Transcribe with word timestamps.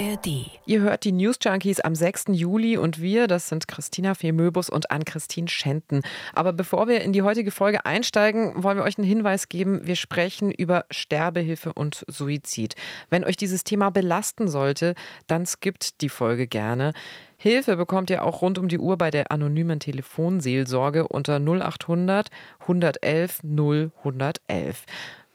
ARD. 0.00 0.46
Ihr 0.64 0.80
hört 0.80 1.04
die 1.04 1.12
News 1.12 1.36
Junkies 1.42 1.80
am 1.80 1.94
6. 1.94 2.26
Juli 2.28 2.78
und 2.78 3.02
wir, 3.02 3.26
das 3.26 3.48
sind 3.48 3.68
Christina 3.68 4.14
Femöbus 4.14 4.70
und 4.70 4.90
Ann-Christine 4.90 5.48
Schenten. 5.48 6.00
Aber 6.32 6.54
bevor 6.54 6.88
wir 6.88 7.02
in 7.02 7.12
die 7.12 7.22
heutige 7.22 7.50
Folge 7.50 7.84
einsteigen, 7.84 8.62
wollen 8.62 8.78
wir 8.78 8.84
euch 8.84 8.96
einen 8.96 9.06
Hinweis 9.06 9.50
geben. 9.50 9.86
Wir 9.86 9.96
sprechen 9.96 10.50
über 10.50 10.86
Sterbehilfe 10.90 11.74
und 11.74 12.04
Suizid. 12.08 12.76
Wenn 13.10 13.24
euch 13.24 13.36
dieses 13.36 13.62
Thema 13.62 13.90
belasten 13.90 14.48
sollte, 14.48 14.94
dann 15.26 15.44
skippt 15.44 16.00
die 16.00 16.08
Folge 16.08 16.46
gerne. 16.46 16.92
Hilfe 17.36 17.76
bekommt 17.76 18.10
ihr 18.10 18.24
auch 18.24 18.42
rund 18.42 18.58
um 18.58 18.68
die 18.68 18.78
Uhr 18.78 18.98
bei 18.98 19.10
der 19.10 19.32
anonymen 19.32 19.80
Telefonseelsorge 19.80 21.08
unter 21.08 21.40
0800 21.40 22.28
111 22.60 23.40
0111. 23.42 24.84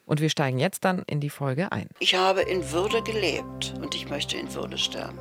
Und 0.05 0.21
wir 0.21 0.29
steigen 0.29 0.59
jetzt 0.59 0.85
dann 0.85 1.03
in 1.07 1.19
die 1.19 1.29
Folge 1.29 1.71
ein. 1.71 1.87
Ich 1.99 2.15
habe 2.15 2.41
in 2.41 2.71
Würde 2.71 3.01
gelebt 3.01 3.73
und 3.81 3.95
ich 3.95 4.09
möchte 4.09 4.37
in 4.37 4.53
Würde 4.53 4.77
sterben. 4.77 5.17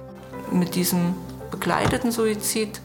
Mit 0.52 0.74
diesem 0.74 1.14
begleiteten 1.50 2.12
Suizid 2.12 2.80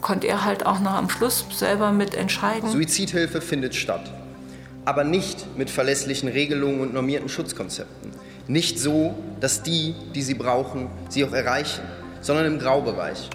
konnte 0.00 0.28
er 0.28 0.44
halt 0.44 0.66
auch 0.66 0.80
noch 0.80 0.92
am 0.92 1.08
Schluss 1.08 1.44
selber 1.50 1.90
mitentscheiden. 1.90 2.70
Suizidhilfe 2.70 3.40
findet 3.40 3.74
statt, 3.74 4.12
aber 4.84 5.02
nicht 5.02 5.56
mit 5.56 5.70
verlässlichen 5.70 6.28
Regelungen 6.28 6.80
und 6.80 6.94
normierten 6.94 7.28
Schutzkonzepten. 7.28 8.12
Nicht 8.46 8.78
so, 8.78 9.14
dass 9.40 9.62
die, 9.62 9.94
die 10.14 10.22
sie 10.22 10.34
brauchen, 10.34 10.90
sie 11.08 11.24
auch 11.24 11.32
erreichen, 11.32 11.82
sondern 12.20 12.46
im 12.46 12.58
Graubereich. 12.58 13.30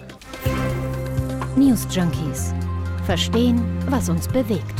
News 1.56 1.86
Junkies. 1.90 2.54
Verstehen, 3.04 3.60
was 3.88 4.08
uns 4.08 4.28
bewegt. 4.28 4.79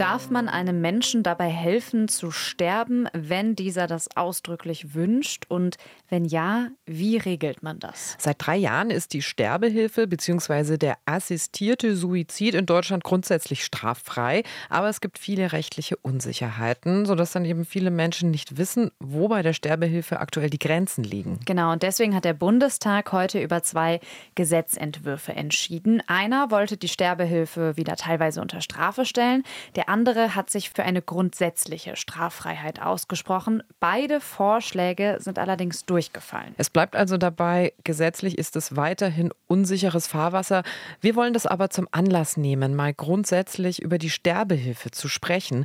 Darf 0.00 0.30
man 0.30 0.48
einem 0.48 0.80
Menschen 0.80 1.22
dabei 1.22 1.50
helfen 1.50 2.08
zu 2.08 2.30
sterben, 2.30 3.06
wenn 3.12 3.54
dieser 3.54 3.86
das 3.86 4.16
ausdrücklich 4.16 4.94
wünscht? 4.94 5.44
Und 5.50 5.76
wenn 6.08 6.24
ja, 6.24 6.68
wie 6.86 7.18
regelt 7.18 7.62
man 7.62 7.80
das? 7.80 8.16
Seit 8.18 8.36
drei 8.38 8.56
Jahren 8.56 8.88
ist 8.88 9.12
die 9.12 9.20
Sterbehilfe 9.20 10.06
bzw. 10.06 10.78
der 10.78 10.96
assistierte 11.04 11.96
Suizid 11.96 12.54
in 12.54 12.64
Deutschland 12.64 13.04
grundsätzlich 13.04 13.62
straffrei. 13.62 14.42
Aber 14.70 14.88
es 14.88 15.02
gibt 15.02 15.18
viele 15.18 15.52
rechtliche 15.52 15.98
Unsicherheiten, 15.98 17.04
sodass 17.04 17.32
dann 17.32 17.44
eben 17.44 17.66
viele 17.66 17.90
Menschen 17.90 18.30
nicht 18.30 18.56
wissen, 18.56 18.92
wo 19.00 19.28
bei 19.28 19.42
der 19.42 19.52
Sterbehilfe 19.52 20.18
aktuell 20.18 20.48
die 20.48 20.58
Grenzen 20.58 21.04
liegen. 21.04 21.40
Genau, 21.44 21.72
und 21.72 21.82
deswegen 21.82 22.14
hat 22.14 22.24
der 22.24 22.32
Bundestag 22.32 23.12
heute 23.12 23.38
über 23.38 23.62
zwei 23.62 24.00
Gesetzentwürfe 24.34 25.34
entschieden. 25.34 26.02
Einer 26.06 26.50
wollte 26.50 26.78
die 26.78 26.88
Sterbehilfe 26.88 27.76
wieder 27.76 27.96
teilweise 27.96 28.40
unter 28.40 28.62
Strafe 28.62 29.04
stellen. 29.04 29.42
Der 29.76 29.89
andere 29.90 30.36
hat 30.36 30.50
sich 30.50 30.70
für 30.70 30.84
eine 30.84 31.02
grundsätzliche 31.02 31.96
Straffreiheit 31.96 32.80
ausgesprochen. 32.80 33.62
Beide 33.80 34.20
Vorschläge 34.20 35.16
sind 35.18 35.38
allerdings 35.38 35.84
durchgefallen. 35.84 36.54
Es 36.58 36.70
bleibt 36.70 36.94
also 36.94 37.16
dabei, 37.16 37.72
gesetzlich 37.82 38.38
ist 38.38 38.54
es 38.54 38.76
weiterhin 38.76 39.32
unsicheres 39.48 40.06
Fahrwasser. 40.06 40.62
Wir 41.00 41.16
wollen 41.16 41.34
das 41.34 41.46
aber 41.46 41.70
zum 41.70 41.88
Anlass 41.90 42.36
nehmen, 42.36 42.76
mal 42.76 42.94
grundsätzlich 42.94 43.82
über 43.82 43.98
die 43.98 44.10
Sterbehilfe 44.10 44.92
zu 44.92 45.08
sprechen. 45.08 45.64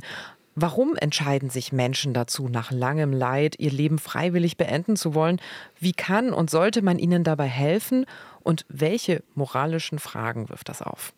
Warum 0.56 0.96
entscheiden 0.96 1.48
sich 1.48 1.72
Menschen 1.72 2.12
dazu, 2.12 2.48
nach 2.48 2.72
langem 2.72 3.12
Leid 3.12 3.56
ihr 3.58 3.70
Leben 3.70 3.98
freiwillig 3.98 4.56
beenden 4.56 4.96
zu 4.96 5.14
wollen? 5.14 5.40
Wie 5.78 5.92
kann 5.92 6.32
und 6.32 6.50
sollte 6.50 6.82
man 6.82 6.98
ihnen 6.98 7.22
dabei 7.22 7.46
helfen? 7.46 8.06
Und 8.42 8.64
welche 8.68 9.22
moralischen 9.34 10.00
Fragen 10.00 10.48
wirft 10.48 10.68
das 10.68 10.82
auf? 10.82 11.12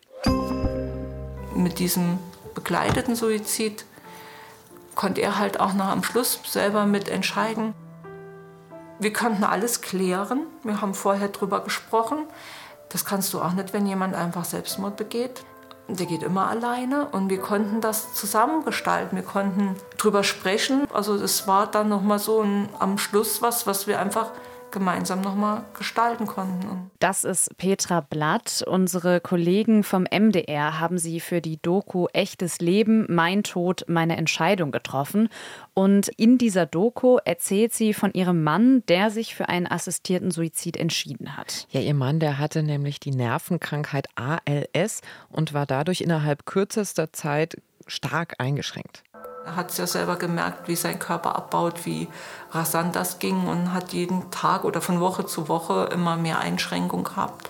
Mit 1.55 1.79
diesem 1.79 2.19
begleiteten 2.59 3.15
Suizid 3.15 3.85
konnte 4.97 5.21
er 5.21 5.39
halt 5.39 5.61
auch 5.61 5.75
noch 5.75 5.87
am 5.87 6.03
Schluss 6.03 6.41
selber 6.45 6.87
mitentscheiden. 6.87 7.73
Wir 8.99 9.13
konnten 9.13 9.45
alles 9.45 9.81
klären. 9.81 10.41
Wir 10.65 10.81
haben 10.81 10.93
vorher 10.93 11.29
drüber 11.29 11.61
gesprochen. 11.61 12.19
Das 12.89 13.05
kannst 13.05 13.33
du 13.33 13.41
auch 13.41 13.53
nicht, 13.53 13.73
wenn 13.73 13.87
jemand 13.87 14.17
einfach 14.17 14.45
Selbstmord 14.45 14.97
begeht. 14.97 15.45
Der 15.87 16.07
geht 16.07 16.25
immer 16.25 16.49
alleine 16.49 17.07
und 17.13 17.31
wir 17.31 17.39
konnten 17.39 17.81
das 17.81 18.13
zusammengestalten. 18.13 19.17
Wir 19.17 19.25
konnten 19.25 19.77
drüber 19.99 20.25
sprechen. 20.25 20.89
Also 20.93 21.15
es 21.15 21.47
war 21.47 21.69
dann 21.69 21.89
noch 21.89 22.03
mal 22.03 22.19
so 22.19 22.43
ein, 22.43 22.69
am 22.81 22.99
Schluss 22.99 23.41
was, 23.41 23.69
was 23.69 23.87
wir 23.87 24.01
einfach 24.01 24.33
gemeinsam 24.71 25.21
nochmal 25.21 25.65
gestalten 25.77 26.27
konnten. 26.27 26.91
Das 26.99 27.25
ist 27.25 27.57
Petra 27.59 28.01
Blatt. 28.01 28.65
Unsere 28.67 29.21
Kollegen 29.21 29.83
vom 29.83 30.05
MDR 30.05 30.81
haben 30.81 30.99
sie 30.99 31.21
für 31.21 31.41
die 31.41 31.61
Doku 31.61 32.07
Echtes 32.13 32.59
Leben, 32.61 33.07
mein 33.09 33.43
Tod, 33.43 33.85
meine 33.89 34.17
Entscheidung 34.17 34.71
getroffen. 34.71 35.29
Und 35.75 36.09
in 36.09 36.39
dieser 36.39 36.67
Doku 36.67 37.19
erzählt 37.25 37.73
sie 37.73 37.95
von 37.95 38.13
ihrem 38.13 38.43
Mann, 38.43 38.83
der 38.89 39.11
sich 39.11 39.35
für 39.35 39.49
einen 39.49 39.67
assistierten 39.67 40.31
Suizid 40.31 40.77
entschieden 40.77 41.37
hat. 41.37 41.67
Ja, 41.71 41.81
ihr 41.81 41.95
Mann, 41.95 42.21
der 42.21 42.39
hatte 42.39 42.63
nämlich 42.63 43.01
die 43.01 43.13
Nervenkrankheit 43.13 44.09
ALS 44.17 45.03
und 45.31 45.55
war 45.55 45.67
dadurch 45.67 46.01
innerhalb 46.01 46.47
kürzester 46.47 47.13
Zeit 47.13 47.57
stark 47.87 48.35
eingeschränkt. 48.39 49.03
Er 49.49 49.57
hat 49.57 49.71
es 49.71 49.79
ja 49.79 49.87
selber 49.87 50.17
gemerkt, 50.17 50.69
wie 50.69 50.77
sein 50.77 50.99
Körper 50.99 51.35
abbaut, 51.35 51.87
wie 51.87 52.09
rasant 52.51 52.95
das 52.95 53.19
ging 53.19 53.47
und 53.47 53.73
hat 53.73 53.95
jeden 53.95 54.31
Tag 54.31 54.65
oder 54.65 54.83
von 54.83 55.01
Woche 55.01 55.25
zu 55.25 55.49
Woche 55.49 55.89
immer 55.93 56.17
mehr 56.17 56.39
Einschränkungen 56.39 57.05
gehabt. 57.05 57.49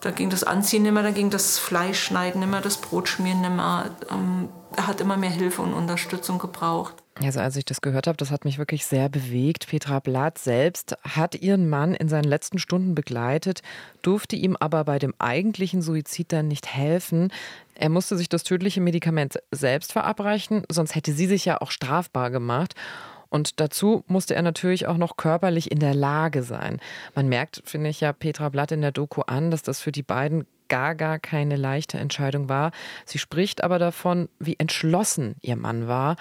Da 0.00 0.10
ging 0.10 0.30
das 0.30 0.42
Anziehen 0.42 0.84
nicht 0.84 0.92
mehr, 0.92 1.02
da 1.02 1.10
ging 1.10 1.28
das 1.28 1.58
Fleischschneiden 1.58 2.40
nicht 2.40 2.50
mehr, 2.50 2.60
das 2.62 2.78
Brotschmieren 2.78 3.42
nicht 3.42 3.54
mehr. 3.54 3.90
Ähm, 4.10 4.48
er 4.74 4.86
hat 4.86 5.00
immer 5.00 5.16
mehr 5.16 5.30
Hilfe 5.30 5.62
und 5.62 5.74
Unterstützung 5.74 6.38
gebraucht. 6.38 6.94
Also 7.22 7.40
als 7.40 7.56
ich 7.56 7.64
das 7.64 7.80
gehört 7.80 8.06
habe, 8.06 8.18
das 8.18 8.30
hat 8.30 8.44
mich 8.44 8.58
wirklich 8.58 8.84
sehr 8.84 9.08
bewegt. 9.08 9.68
Petra 9.68 10.00
Blatt 10.00 10.36
selbst 10.36 10.96
hat 11.02 11.34
ihren 11.34 11.68
Mann 11.68 11.94
in 11.94 12.08
seinen 12.08 12.24
letzten 12.24 12.58
Stunden 12.58 12.94
begleitet, 12.94 13.62
durfte 14.02 14.36
ihm 14.36 14.56
aber 14.60 14.84
bei 14.84 14.98
dem 14.98 15.14
eigentlichen 15.18 15.80
Suizid 15.80 16.32
dann 16.32 16.48
nicht 16.48 16.66
helfen. 16.66 17.32
Er 17.74 17.88
musste 17.88 18.18
sich 18.18 18.28
das 18.28 18.42
tödliche 18.42 18.82
Medikament 18.82 19.38
selbst 19.50 19.92
verabreichen, 19.92 20.64
sonst 20.70 20.94
hätte 20.94 21.12
sie 21.12 21.26
sich 21.26 21.46
ja 21.46 21.60
auch 21.60 21.70
strafbar 21.70 22.30
gemacht. 22.30 22.74
Und 23.28 23.60
dazu 23.60 24.04
musste 24.06 24.34
er 24.34 24.42
natürlich 24.42 24.86
auch 24.86 24.98
noch 24.98 25.16
körperlich 25.16 25.70
in 25.70 25.78
der 25.78 25.94
Lage 25.94 26.42
sein. 26.42 26.80
Man 27.14 27.28
merkt, 27.28 27.62
finde 27.64 27.90
ich 27.90 28.00
ja 28.00 28.12
Petra 28.12 28.50
Blatt 28.50 28.72
in 28.72 28.82
der 28.82 28.92
Doku 28.92 29.22
an, 29.22 29.50
dass 29.50 29.62
das 29.62 29.80
für 29.80 29.92
die 29.92 30.02
beiden 30.02 30.46
gar, 30.68 30.94
gar 30.94 31.18
keine 31.18 31.56
leichte 31.56 31.98
Entscheidung 31.98 32.48
war. 32.48 32.72
Sie 33.04 33.18
spricht 33.18 33.64
aber 33.64 33.78
davon, 33.78 34.28
wie 34.38 34.58
entschlossen 34.58 35.36
ihr 35.40 35.56
Mann 35.56 35.88
war. 35.88 36.16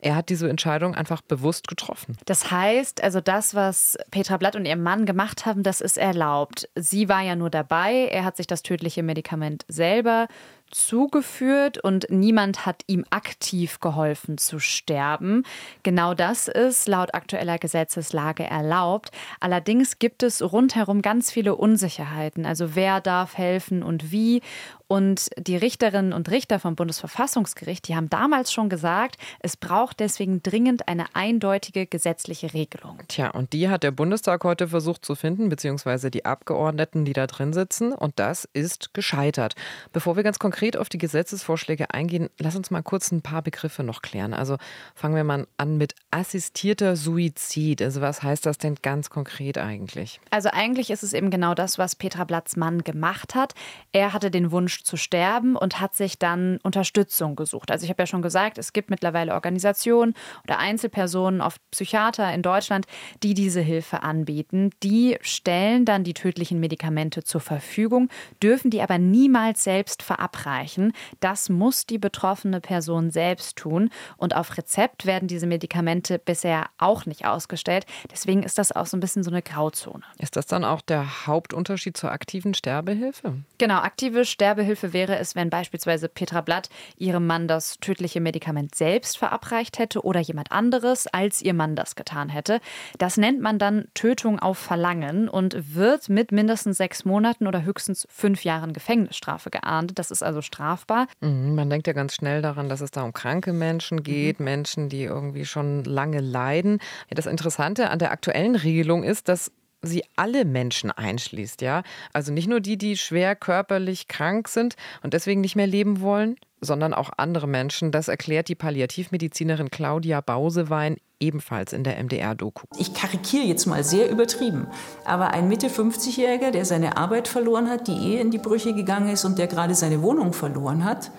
Er 0.00 0.14
hat 0.14 0.28
diese 0.28 0.48
Entscheidung 0.48 0.94
einfach 0.94 1.22
bewusst 1.22 1.66
getroffen. 1.66 2.16
Das 2.24 2.50
heißt, 2.50 3.02
also 3.02 3.20
das, 3.20 3.54
was 3.54 3.98
Petra 4.12 4.36
Blatt 4.36 4.54
und 4.54 4.64
ihr 4.64 4.76
Mann 4.76 5.06
gemacht 5.06 5.44
haben, 5.44 5.64
das 5.64 5.80
ist 5.80 5.98
erlaubt. 5.98 6.68
Sie 6.76 7.08
war 7.08 7.22
ja 7.22 7.34
nur 7.34 7.50
dabei. 7.50 8.08
Er 8.12 8.24
hat 8.24 8.36
sich 8.36 8.46
das 8.46 8.62
tödliche 8.62 9.02
Medikament 9.02 9.64
selber 9.66 10.28
zugeführt 10.70 11.78
und 11.78 12.06
niemand 12.10 12.66
hat 12.66 12.82
ihm 12.86 13.04
aktiv 13.10 13.80
geholfen 13.80 14.38
zu 14.38 14.58
sterben. 14.58 15.44
Genau 15.82 16.14
das 16.14 16.48
ist 16.48 16.88
laut 16.88 17.14
aktueller 17.14 17.58
Gesetzeslage 17.58 18.44
erlaubt. 18.44 19.10
Allerdings 19.40 19.98
gibt 19.98 20.22
es 20.22 20.42
rundherum 20.42 21.02
ganz 21.02 21.30
viele 21.30 21.56
Unsicherheiten. 21.56 22.46
Also 22.46 22.74
wer 22.74 23.00
darf 23.00 23.36
helfen 23.36 23.82
und 23.82 24.12
wie. 24.12 24.42
Und 24.90 25.28
die 25.36 25.56
Richterinnen 25.56 26.14
und 26.14 26.30
Richter 26.30 26.58
vom 26.58 26.74
Bundesverfassungsgericht, 26.74 27.86
die 27.88 27.94
haben 27.94 28.08
damals 28.08 28.50
schon 28.50 28.70
gesagt, 28.70 29.18
es 29.40 29.58
braucht 29.58 30.00
deswegen 30.00 30.42
dringend 30.42 30.88
eine 30.88 31.14
eindeutige 31.14 31.86
gesetzliche 31.86 32.54
Regelung. 32.54 32.98
Tja, 33.06 33.28
und 33.28 33.52
die 33.52 33.68
hat 33.68 33.82
der 33.82 33.90
Bundestag 33.90 34.44
heute 34.44 34.68
versucht 34.68 35.04
zu 35.04 35.14
finden, 35.14 35.50
beziehungsweise 35.50 36.10
die 36.10 36.24
Abgeordneten, 36.24 37.04
die 37.04 37.12
da 37.12 37.26
drin 37.26 37.52
sitzen. 37.52 37.92
Und 37.92 38.18
das 38.18 38.48
ist 38.54 38.94
gescheitert. 38.94 39.56
Bevor 39.92 40.16
wir 40.16 40.22
ganz 40.22 40.38
konkret 40.38 40.57
auf 40.76 40.88
die 40.88 40.98
Gesetzesvorschläge 40.98 41.90
eingehen, 41.94 42.28
lass 42.38 42.56
uns 42.56 42.70
mal 42.70 42.82
kurz 42.82 43.12
ein 43.12 43.22
paar 43.22 43.42
Begriffe 43.42 43.82
noch 43.82 44.02
klären. 44.02 44.34
Also 44.34 44.56
fangen 44.94 45.14
wir 45.14 45.24
mal 45.24 45.46
an 45.56 45.76
mit 45.76 45.94
assistierter 46.10 46.96
Suizid. 46.96 47.80
Also 47.80 48.00
was 48.00 48.22
heißt 48.22 48.44
das 48.44 48.58
denn 48.58 48.74
ganz 48.82 49.08
konkret 49.08 49.58
eigentlich? 49.58 50.20
Also 50.30 50.50
eigentlich 50.52 50.90
ist 50.90 51.02
es 51.02 51.12
eben 51.12 51.30
genau 51.30 51.54
das, 51.54 51.78
was 51.78 51.94
Petra 51.94 52.24
Blatts 52.24 52.56
Mann 52.56 52.82
gemacht 52.82 53.34
hat. 53.34 53.54
Er 53.92 54.12
hatte 54.12 54.30
den 54.30 54.50
Wunsch, 54.50 54.82
zu 54.82 54.96
sterben 54.96 55.56
und 55.56 55.80
hat 55.80 55.94
sich 55.94 56.18
dann 56.18 56.58
Unterstützung 56.62 57.36
gesucht. 57.36 57.70
Also 57.70 57.84
ich 57.84 57.90
habe 57.90 58.02
ja 58.02 58.06
schon 58.06 58.22
gesagt, 58.22 58.58
es 58.58 58.72
gibt 58.72 58.90
mittlerweile 58.90 59.34
Organisationen 59.34 60.14
oder 60.44 60.58
Einzelpersonen, 60.58 61.40
oft 61.40 61.60
Psychiater 61.70 62.32
in 62.32 62.42
Deutschland, 62.42 62.86
die 63.22 63.34
diese 63.34 63.60
Hilfe 63.60 64.02
anbieten. 64.02 64.70
Die 64.82 65.16
stellen 65.20 65.84
dann 65.84 66.04
die 66.04 66.14
tödlichen 66.14 66.60
Medikamente 66.60 67.22
zur 67.22 67.40
Verfügung, 67.40 68.08
dürfen 68.42 68.70
die 68.70 68.82
aber 68.82 68.98
niemals 68.98 69.64
selbst 69.64 70.02
verabreichen 70.02 70.47
verabreichen. 70.48 70.92
Das 71.20 71.48
muss 71.48 71.86
die 71.86 71.98
betroffene 71.98 72.60
Person 72.60 73.10
selbst 73.10 73.56
tun. 73.56 73.90
Und 74.16 74.34
auf 74.34 74.56
Rezept 74.56 75.06
werden 75.06 75.28
diese 75.28 75.46
Medikamente 75.46 76.18
bisher 76.18 76.66
auch 76.78 77.06
nicht 77.06 77.26
ausgestellt. 77.26 77.86
Deswegen 78.10 78.42
ist 78.42 78.58
das 78.58 78.72
auch 78.72 78.86
so 78.86 78.96
ein 78.96 79.00
bisschen 79.00 79.22
so 79.22 79.30
eine 79.30 79.42
Grauzone. 79.42 80.02
Ist 80.18 80.36
das 80.36 80.46
dann 80.46 80.64
auch 80.64 80.80
der 80.80 81.26
Hauptunterschied 81.26 81.96
zur 81.96 82.12
aktiven 82.12 82.54
Sterbehilfe? 82.54 83.34
Genau, 83.58 83.78
aktive 83.78 84.24
Sterbehilfe 84.24 84.92
wäre 84.92 85.18
es, 85.18 85.34
wenn 85.34 85.50
beispielsweise 85.50 86.08
Petra 86.08 86.40
Blatt 86.40 86.68
ihrem 86.96 87.26
Mann 87.26 87.48
das 87.48 87.78
tödliche 87.78 88.20
Medikament 88.20 88.74
selbst 88.74 89.18
verabreicht 89.18 89.78
hätte 89.78 90.02
oder 90.02 90.20
jemand 90.20 90.52
anderes, 90.52 91.06
als 91.06 91.42
ihr 91.42 91.54
Mann 91.54 91.76
das 91.76 91.94
getan 91.94 92.28
hätte. 92.28 92.60
Das 92.98 93.16
nennt 93.16 93.40
man 93.40 93.58
dann 93.58 93.88
Tötung 93.94 94.38
auf 94.38 94.58
Verlangen 94.58 95.28
und 95.28 95.74
wird 95.74 96.08
mit 96.08 96.32
mindestens 96.32 96.76
sechs 96.76 97.04
Monaten 97.04 97.46
oder 97.46 97.62
höchstens 97.62 98.06
fünf 98.10 98.44
Jahren 98.44 98.72
Gefängnisstrafe 98.72 99.50
geahndet. 99.50 99.98
Das 99.98 100.10
ist 100.10 100.22
also 100.22 100.37
strafbar. 100.42 101.06
Mhm, 101.20 101.54
man 101.54 101.70
denkt 101.70 101.86
ja 101.86 101.92
ganz 101.92 102.14
schnell 102.14 102.42
daran, 102.42 102.68
dass 102.68 102.80
es 102.80 102.90
da 102.90 103.02
um 103.02 103.12
kranke 103.12 103.52
Menschen 103.52 104.02
geht, 104.02 104.40
mhm. 104.40 104.44
Menschen, 104.44 104.88
die 104.88 105.02
irgendwie 105.02 105.44
schon 105.44 105.84
lange 105.84 106.20
leiden. 106.20 106.78
Ja, 107.08 107.14
das 107.14 107.26
Interessante 107.26 107.90
an 107.90 107.98
der 107.98 108.12
aktuellen 108.12 108.56
Regelung 108.56 109.04
ist, 109.04 109.28
dass 109.28 109.52
sie 109.82 110.04
alle 110.16 110.44
Menschen 110.44 110.90
einschließt, 110.90 111.62
ja? 111.62 111.82
Also 112.12 112.32
nicht 112.32 112.48
nur 112.48 112.60
die, 112.60 112.76
die 112.76 112.96
schwer 112.96 113.36
körperlich 113.36 114.08
krank 114.08 114.48
sind 114.48 114.74
und 115.02 115.14
deswegen 115.14 115.40
nicht 115.40 115.56
mehr 115.56 115.66
leben 115.66 116.00
wollen, 116.00 116.36
sondern 116.60 116.94
auch 116.94 117.10
andere 117.16 117.46
Menschen. 117.46 117.92
Das 117.92 118.08
erklärt 118.08 118.48
die 118.48 118.54
Palliativmedizinerin 118.54 119.70
Claudia 119.70 120.20
Bausewein 120.20 120.96
ebenfalls 121.20 121.72
in 121.72 121.84
der 121.84 122.02
MDR-Doku. 122.02 122.66
Ich 122.78 122.94
karikiere 122.94 123.44
jetzt 123.44 123.66
mal 123.66 123.82
sehr 123.84 124.10
übertrieben, 124.10 124.66
aber 125.04 125.30
ein 125.30 125.48
Mitte 125.48 125.68
50-Jähriger, 125.68 126.50
der 126.50 126.64
seine 126.64 126.96
Arbeit 126.96 127.28
verloren 127.28 127.68
hat, 127.68 127.88
die 127.88 127.96
Ehe 127.96 128.20
in 128.20 128.30
die 128.30 128.38
Brüche 128.38 128.74
gegangen 128.74 129.08
ist 129.08 129.24
und 129.24 129.38
der 129.38 129.46
gerade 129.46 129.74
seine 129.74 130.02
Wohnung 130.02 130.32
verloren 130.32 130.84
hat, 130.84 131.10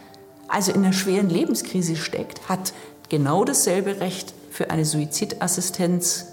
also 0.48 0.72
in 0.72 0.84
einer 0.84 0.94
schweren 0.94 1.30
Lebenskrise 1.30 1.96
steckt, 1.96 2.48
hat 2.50 2.74
genau 3.10 3.44
dasselbe 3.44 4.00
Recht 4.00 4.34
für 4.52 4.72
eine 4.72 4.86
Suizidassistenz 4.86 6.28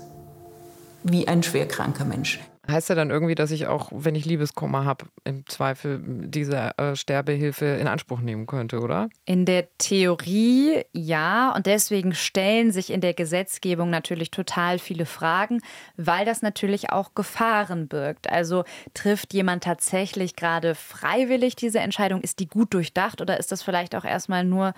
wie 1.10 1.28
ein 1.28 1.42
schwerkranker 1.42 2.04
Mensch. 2.04 2.40
Heißt 2.68 2.88
ja 2.88 2.96
dann 2.96 3.10
irgendwie, 3.10 3.36
dass 3.36 3.52
ich 3.52 3.68
auch, 3.68 3.90
wenn 3.92 4.16
ich 4.16 4.24
Liebeskummer 4.24 4.84
habe, 4.84 5.06
im 5.22 5.46
Zweifel 5.46 6.00
diese 6.04 6.76
äh, 6.78 6.96
Sterbehilfe 6.96 7.64
in 7.64 7.86
Anspruch 7.86 8.20
nehmen 8.20 8.46
könnte, 8.46 8.80
oder? 8.80 9.08
In 9.24 9.44
der 9.44 9.68
Theorie 9.78 10.82
ja. 10.92 11.54
Und 11.54 11.66
deswegen 11.66 12.12
stellen 12.12 12.72
sich 12.72 12.90
in 12.90 13.00
der 13.00 13.14
Gesetzgebung 13.14 13.88
natürlich 13.88 14.32
total 14.32 14.80
viele 14.80 15.06
Fragen, 15.06 15.60
weil 15.96 16.24
das 16.24 16.42
natürlich 16.42 16.90
auch 16.90 17.14
Gefahren 17.14 17.86
birgt. 17.86 18.28
Also 18.32 18.64
trifft 18.94 19.32
jemand 19.32 19.62
tatsächlich 19.62 20.34
gerade 20.34 20.74
freiwillig 20.74 21.54
diese 21.54 21.78
Entscheidung? 21.78 22.20
Ist 22.20 22.40
die 22.40 22.48
gut 22.48 22.74
durchdacht 22.74 23.20
oder 23.20 23.38
ist 23.38 23.52
das 23.52 23.62
vielleicht 23.62 23.94
auch 23.94 24.04
erstmal 24.04 24.42
nur 24.42 24.74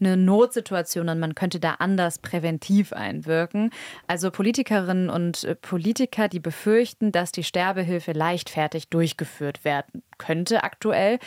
eine 0.00 0.16
Notsituation 0.16 1.08
und 1.08 1.20
man 1.20 1.34
könnte 1.34 1.60
da 1.60 1.74
anders 1.78 2.18
präventiv 2.18 2.92
einwirken. 2.92 3.70
Also 4.06 4.30
Politikerinnen 4.30 5.10
und 5.10 5.44
äh, 5.44 5.54
Politiker, 5.54 6.28
die 6.28 6.40
befürchten, 6.40 7.12
dass 7.12 7.32
die 7.32 7.44
Sterbehilfe 7.44 8.12
leichtfertig 8.12 8.88
durchgeführt 8.88 9.64
werden 9.64 10.02
könnte 10.18 10.64
aktuell 10.64 11.18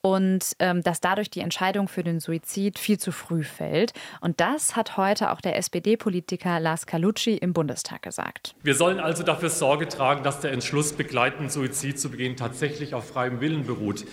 und 0.00 0.52
ähm, 0.58 0.82
dass 0.82 1.00
dadurch 1.00 1.30
die 1.30 1.40
Entscheidung 1.40 1.88
für 1.88 2.04
den 2.04 2.20
Suizid 2.20 2.78
viel 2.78 2.98
zu 2.98 3.12
früh 3.12 3.42
fällt. 3.42 3.92
Und 4.20 4.40
das 4.40 4.76
hat 4.76 4.96
heute 4.96 5.30
auch 5.32 5.40
der 5.40 5.56
SPD-Politiker 5.56 6.60
Lars 6.60 6.86
Calucci 6.86 7.36
im 7.36 7.52
Bundestag 7.52 8.02
gesagt. 8.02 8.54
Wir 8.62 8.74
sollen 8.74 9.00
also 9.00 9.22
dafür 9.22 9.50
Sorge 9.50 9.88
tragen, 9.88 10.22
dass 10.22 10.40
der 10.40 10.52
Entschluss, 10.52 10.92
begleitenden 10.92 11.50
Suizid 11.50 11.98
zu 11.98 12.10
begehen, 12.10 12.36
tatsächlich 12.36 12.94
auf 12.94 13.08
freiem 13.08 13.40
Willen 13.40 13.66
beruht. 13.66 14.04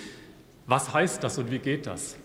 Was 0.66 0.94
heißt 0.94 1.24
das 1.24 1.38
und 1.38 1.52
wie 1.52 1.60
geht 1.60 1.86
das? 1.86 2.18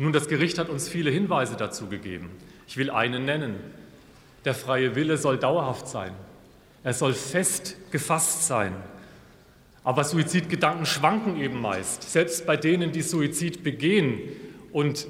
Nun, 0.00 0.14
das 0.14 0.28
Gericht 0.28 0.58
hat 0.58 0.70
uns 0.70 0.88
viele 0.88 1.10
Hinweise 1.10 1.56
dazu 1.56 1.86
gegeben. 1.86 2.30
Ich 2.66 2.78
will 2.78 2.88
einen 2.88 3.26
nennen. 3.26 3.56
Der 4.46 4.54
freie 4.54 4.96
Wille 4.96 5.18
soll 5.18 5.36
dauerhaft 5.36 5.88
sein. 5.88 6.12
Er 6.82 6.94
soll 6.94 7.12
fest 7.12 7.76
gefasst 7.90 8.46
sein. 8.46 8.72
Aber 9.84 10.04
Suizidgedanken 10.04 10.86
schwanken 10.86 11.38
eben 11.38 11.60
meist. 11.60 12.10
Selbst 12.10 12.46
bei 12.46 12.56
denen, 12.56 12.92
die 12.92 13.02
Suizid 13.02 13.62
begehen 13.62 14.20
und 14.72 15.06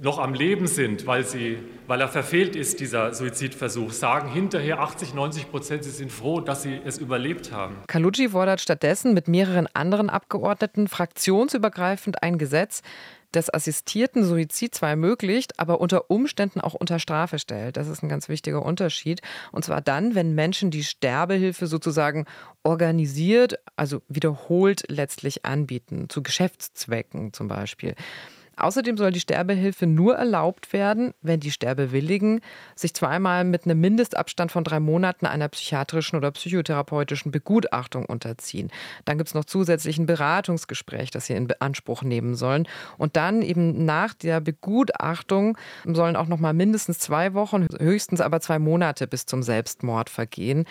noch 0.00 0.18
am 0.18 0.32
Leben 0.32 0.66
sind, 0.66 1.06
weil, 1.06 1.26
sie, 1.26 1.58
weil 1.86 2.00
er 2.00 2.08
verfehlt 2.08 2.56
ist, 2.56 2.80
dieser 2.80 3.12
Suizidversuch, 3.12 3.92
sagen 3.92 4.30
hinterher 4.32 4.80
80, 4.80 5.12
90 5.12 5.50
Prozent, 5.50 5.84
sie 5.84 5.90
sind 5.90 6.10
froh, 6.10 6.40
dass 6.40 6.62
sie 6.62 6.80
es 6.86 6.96
überlebt 6.96 7.52
haben. 7.52 7.76
Kalucci 7.86 8.30
fordert 8.30 8.62
stattdessen 8.62 9.12
mit 9.12 9.28
mehreren 9.28 9.68
anderen 9.74 10.08
Abgeordneten 10.08 10.88
fraktionsübergreifend 10.88 12.22
ein 12.22 12.38
Gesetz, 12.38 12.80
des 13.34 13.52
assistierten 13.52 14.24
Suizid 14.24 14.74
zwar 14.74 14.90
ermöglicht, 14.90 15.58
aber 15.58 15.80
unter 15.80 16.10
Umständen 16.10 16.60
auch 16.60 16.74
unter 16.74 16.98
Strafe 16.98 17.38
stellt. 17.38 17.76
Das 17.76 17.88
ist 17.88 18.02
ein 18.02 18.08
ganz 18.08 18.28
wichtiger 18.28 18.64
Unterschied. 18.64 19.20
Und 19.52 19.64
zwar 19.64 19.80
dann, 19.80 20.14
wenn 20.14 20.34
Menschen 20.34 20.70
die 20.70 20.84
Sterbehilfe 20.84 21.66
sozusagen 21.66 22.26
organisiert, 22.62 23.58
also 23.76 24.02
wiederholt 24.08 24.84
letztlich 24.88 25.44
anbieten, 25.44 26.08
zu 26.08 26.22
Geschäftszwecken 26.22 27.32
zum 27.32 27.48
Beispiel. 27.48 27.94
Außerdem 28.60 28.96
soll 28.96 29.10
die 29.10 29.20
Sterbehilfe 29.20 29.86
nur 29.86 30.16
erlaubt 30.16 30.72
werden, 30.72 31.14
wenn 31.22 31.40
die 31.40 31.50
Sterbewilligen 31.50 32.40
sich 32.74 32.94
zweimal 32.94 33.44
mit 33.44 33.64
einem 33.64 33.80
Mindestabstand 33.80 34.52
von 34.52 34.64
drei 34.64 34.80
Monaten 34.80 35.26
einer 35.26 35.48
psychiatrischen 35.48 36.18
oder 36.18 36.30
psychotherapeutischen 36.30 37.32
Begutachtung 37.32 38.04
unterziehen. 38.04 38.70
Dann 39.04 39.18
gibt 39.18 39.28
es 39.28 39.34
noch 39.34 39.44
zusätzlich 39.44 39.98
ein 39.98 40.06
Beratungsgespräch, 40.06 41.10
das 41.10 41.26
sie 41.26 41.34
in 41.34 41.48
Anspruch 41.60 42.02
nehmen 42.02 42.34
sollen. 42.34 42.68
Und 42.98 43.16
dann 43.16 43.42
eben 43.42 43.84
nach 43.84 44.14
der 44.14 44.40
Begutachtung 44.40 45.56
sollen 45.84 46.16
auch 46.16 46.28
noch 46.28 46.38
mal 46.38 46.52
mindestens 46.52 46.98
zwei 46.98 47.34
Wochen, 47.34 47.66
höchstens 47.78 48.20
aber 48.20 48.40
zwei 48.40 48.58
Monate 48.58 49.06
bis 49.06 49.26
zum 49.26 49.42
Selbstmord 49.42 50.10
vergehen. 50.10 50.66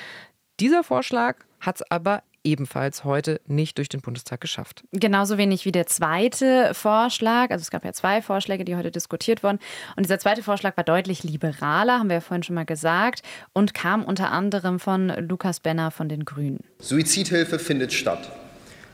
Dieser 0.60 0.84
Vorschlag 0.84 1.38
hat 1.60 1.78
es 1.78 1.92
aber 1.92 2.24
ebenfalls 2.44 3.04
heute 3.04 3.42
nicht 3.48 3.78
durch 3.78 3.90
den 3.90 4.02
Bundestag 4.02 4.42
geschafft. 4.42 4.84
Genauso 4.92 5.38
wenig 5.38 5.66
wie 5.66 5.72
der 5.72 5.88
zweite 5.88 6.74
Vorschlag. 6.74 7.52
Also 7.52 7.62
es 7.62 7.72
gab 7.72 7.86
ja 7.86 7.94
zwei 7.94 8.22
Vorschläge, 8.22 8.66
die 8.66 8.76
heute 8.76 8.92
diskutiert 8.92 9.44
wurden. 9.44 9.60
Und 9.96 10.06
dieser 10.06 10.20
zweite 10.20 10.44
Vorschlag 10.44 10.76
war 10.78 10.84
deutlich 10.84 11.24
liberaler, 11.24 12.00
haben 12.00 12.10
wir 12.10 12.16
ja 12.16 12.22
vorhin 12.22 12.44
schon 12.44 12.56
mal 12.56 12.66
gesagt, 12.66 13.22
und 13.54 13.74
kam 13.74 14.04
unter 14.04 14.32
anderem 14.32 14.80
von 14.80 15.10
Lukas 15.28 15.60
Benner 15.60 15.92
von 15.92 16.10
den 16.10 16.26
Grünen. 16.26 16.60
Suizidhilfe 16.80 17.60
findet 17.60 17.94
statt, 17.94 18.32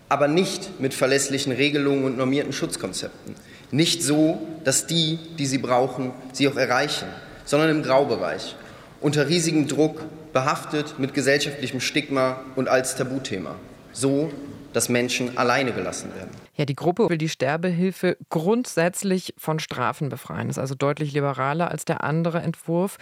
aber 0.10 0.28
nicht 0.28 0.80
mit 0.80 0.94
verlässlichen 0.94 1.52
Regelungen 1.52 2.06
und 2.06 2.18
normierten 2.18 2.54
Schutzkonzepten. 2.54 3.36
Nicht 3.72 4.04
so, 4.04 4.40
dass 4.64 4.88
die, 4.88 5.20
die 5.38 5.46
sie 5.46 5.58
brauchen, 5.58 6.12
sie 6.34 6.48
auch 6.48 6.56
erreichen, 6.56 7.08
sondern 7.46 7.70
im 7.70 7.84
Graubereich, 7.84 8.56
unter 9.02 9.28
riesigem 9.28 9.68
Druck 9.68 10.02
behaftet 10.36 11.00
mit 11.00 11.14
gesellschaftlichem 11.14 11.80
Stigma 11.80 12.42
und 12.58 12.68
als 12.68 12.98
Tabuthema. 12.98 13.56
So, 13.94 14.34
dass 14.74 14.90
Menschen 14.90 15.38
alleine 15.38 15.72
gelassen 15.72 16.14
werden. 16.14 16.30
Ja, 16.58 16.66
die 16.66 16.76
Gruppe 16.76 17.10
will 17.10 17.18
die 17.18 17.30
Sterbehilfe 17.30 18.18
grundsätzlich 18.30 19.34
von 19.38 19.60
Strafen 19.60 20.10
befreien. 20.10 20.50
Das 20.50 20.58
ist 20.58 20.62
also 20.62 20.76
deutlich 20.76 21.14
liberaler 21.14 21.72
als 21.72 21.86
der 21.86 22.04
andere 22.04 22.40
Entwurf. 22.40 22.98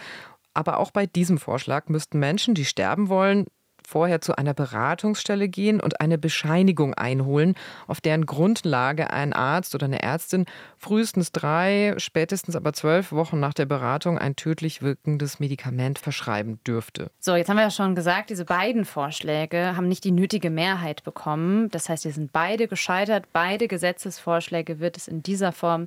Aber 0.54 0.78
auch 0.78 0.92
bei 0.92 1.06
diesem 1.06 1.38
Vorschlag 1.38 1.88
müssten 1.88 2.20
Menschen, 2.20 2.54
die 2.54 2.64
sterben 2.64 3.08
wollen, 3.08 3.46
vorher 3.94 4.20
zu 4.20 4.36
einer 4.36 4.54
Beratungsstelle 4.54 5.48
gehen 5.48 5.80
und 5.80 6.00
eine 6.00 6.18
Bescheinigung 6.18 6.94
einholen, 6.94 7.54
auf 7.86 8.00
deren 8.00 8.26
Grundlage 8.26 9.12
ein 9.12 9.32
Arzt 9.32 9.72
oder 9.76 9.84
eine 9.84 10.02
Ärztin 10.02 10.46
frühestens 10.78 11.30
drei, 11.30 11.94
spätestens 11.98 12.56
aber 12.56 12.72
zwölf 12.72 13.12
Wochen 13.12 13.38
nach 13.38 13.54
der 13.54 13.66
Beratung 13.66 14.18
ein 14.18 14.34
tödlich 14.34 14.82
wirkendes 14.82 15.38
Medikament 15.38 16.00
verschreiben 16.00 16.58
dürfte. 16.66 17.12
So, 17.20 17.36
jetzt 17.36 17.48
haben 17.48 17.56
wir 17.56 17.62
ja 17.62 17.70
schon 17.70 17.94
gesagt, 17.94 18.30
diese 18.30 18.44
beiden 18.44 18.84
Vorschläge 18.84 19.76
haben 19.76 19.86
nicht 19.86 20.02
die 20.02 20.10
nötige 20.10 20.50
Mehrheit 20.50 21.04
bekommen. 21.04 21.68
Das 21.70 21.88
heißt, 21.88 22.02
sie 22.02 22.10
sind 22.10 22.32
beide 22.32 22.66
gescheitert. 22.66 23.26
Beide 23.32 23.68
Gesetzesvorschläge 23.68 24.80
wird 24.80 24.96
es 24.96 25.06
in 25.06 25.22
dieser 25.22 25.52
Form 25.52 25.86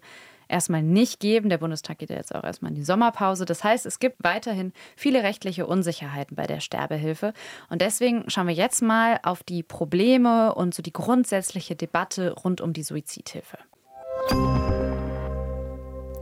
erstmal 0.50 0.84
nicht 0.84 1.20
geben. 1.20 1.50
Der 1.50 1.58
Bundestag 1.58 2.00
geht 2.00 2.10
ja 2.10 2.16
jetzt 2.16 2.34
auch 2.34 2.44
erstmal 2.44 2.72
in 2.72 2.76
die 2.76 2.84
Sommerpause. 2.84 3.46
Das 3.46 3.64
heißt, 3.64 3.86
es 3.86 4.00
gibt 4.00 4.24
weiterhin 4.24 4.74
viele 4.96 5.24
rechtliche 5.24 5.68
Unsicherheiten 5.68 6.36
bei 6.36 6.48
der 6.48 6.60
Sterbehilfe. 6.60 7.34
Und 7.70 7.82
deswegen 7.82 8.30
schauen 8.30 8.48
wir 8.48 8.54
jetzt 8.54 8.82
mal 8.82 9.20
auf 9.24 9.44
die 9.44 9.64
Probleme 9.64 10.54
und 10.56 10.74
so 10.74 10.82
die 10.82 10.94
grundsätzliche 10.94 11.76
Debatte 11.76 12.34
rund 12.34 12.62
um 12.62 12.74
die 12.74 12.84
Suizidhilfe. 12.84 13.58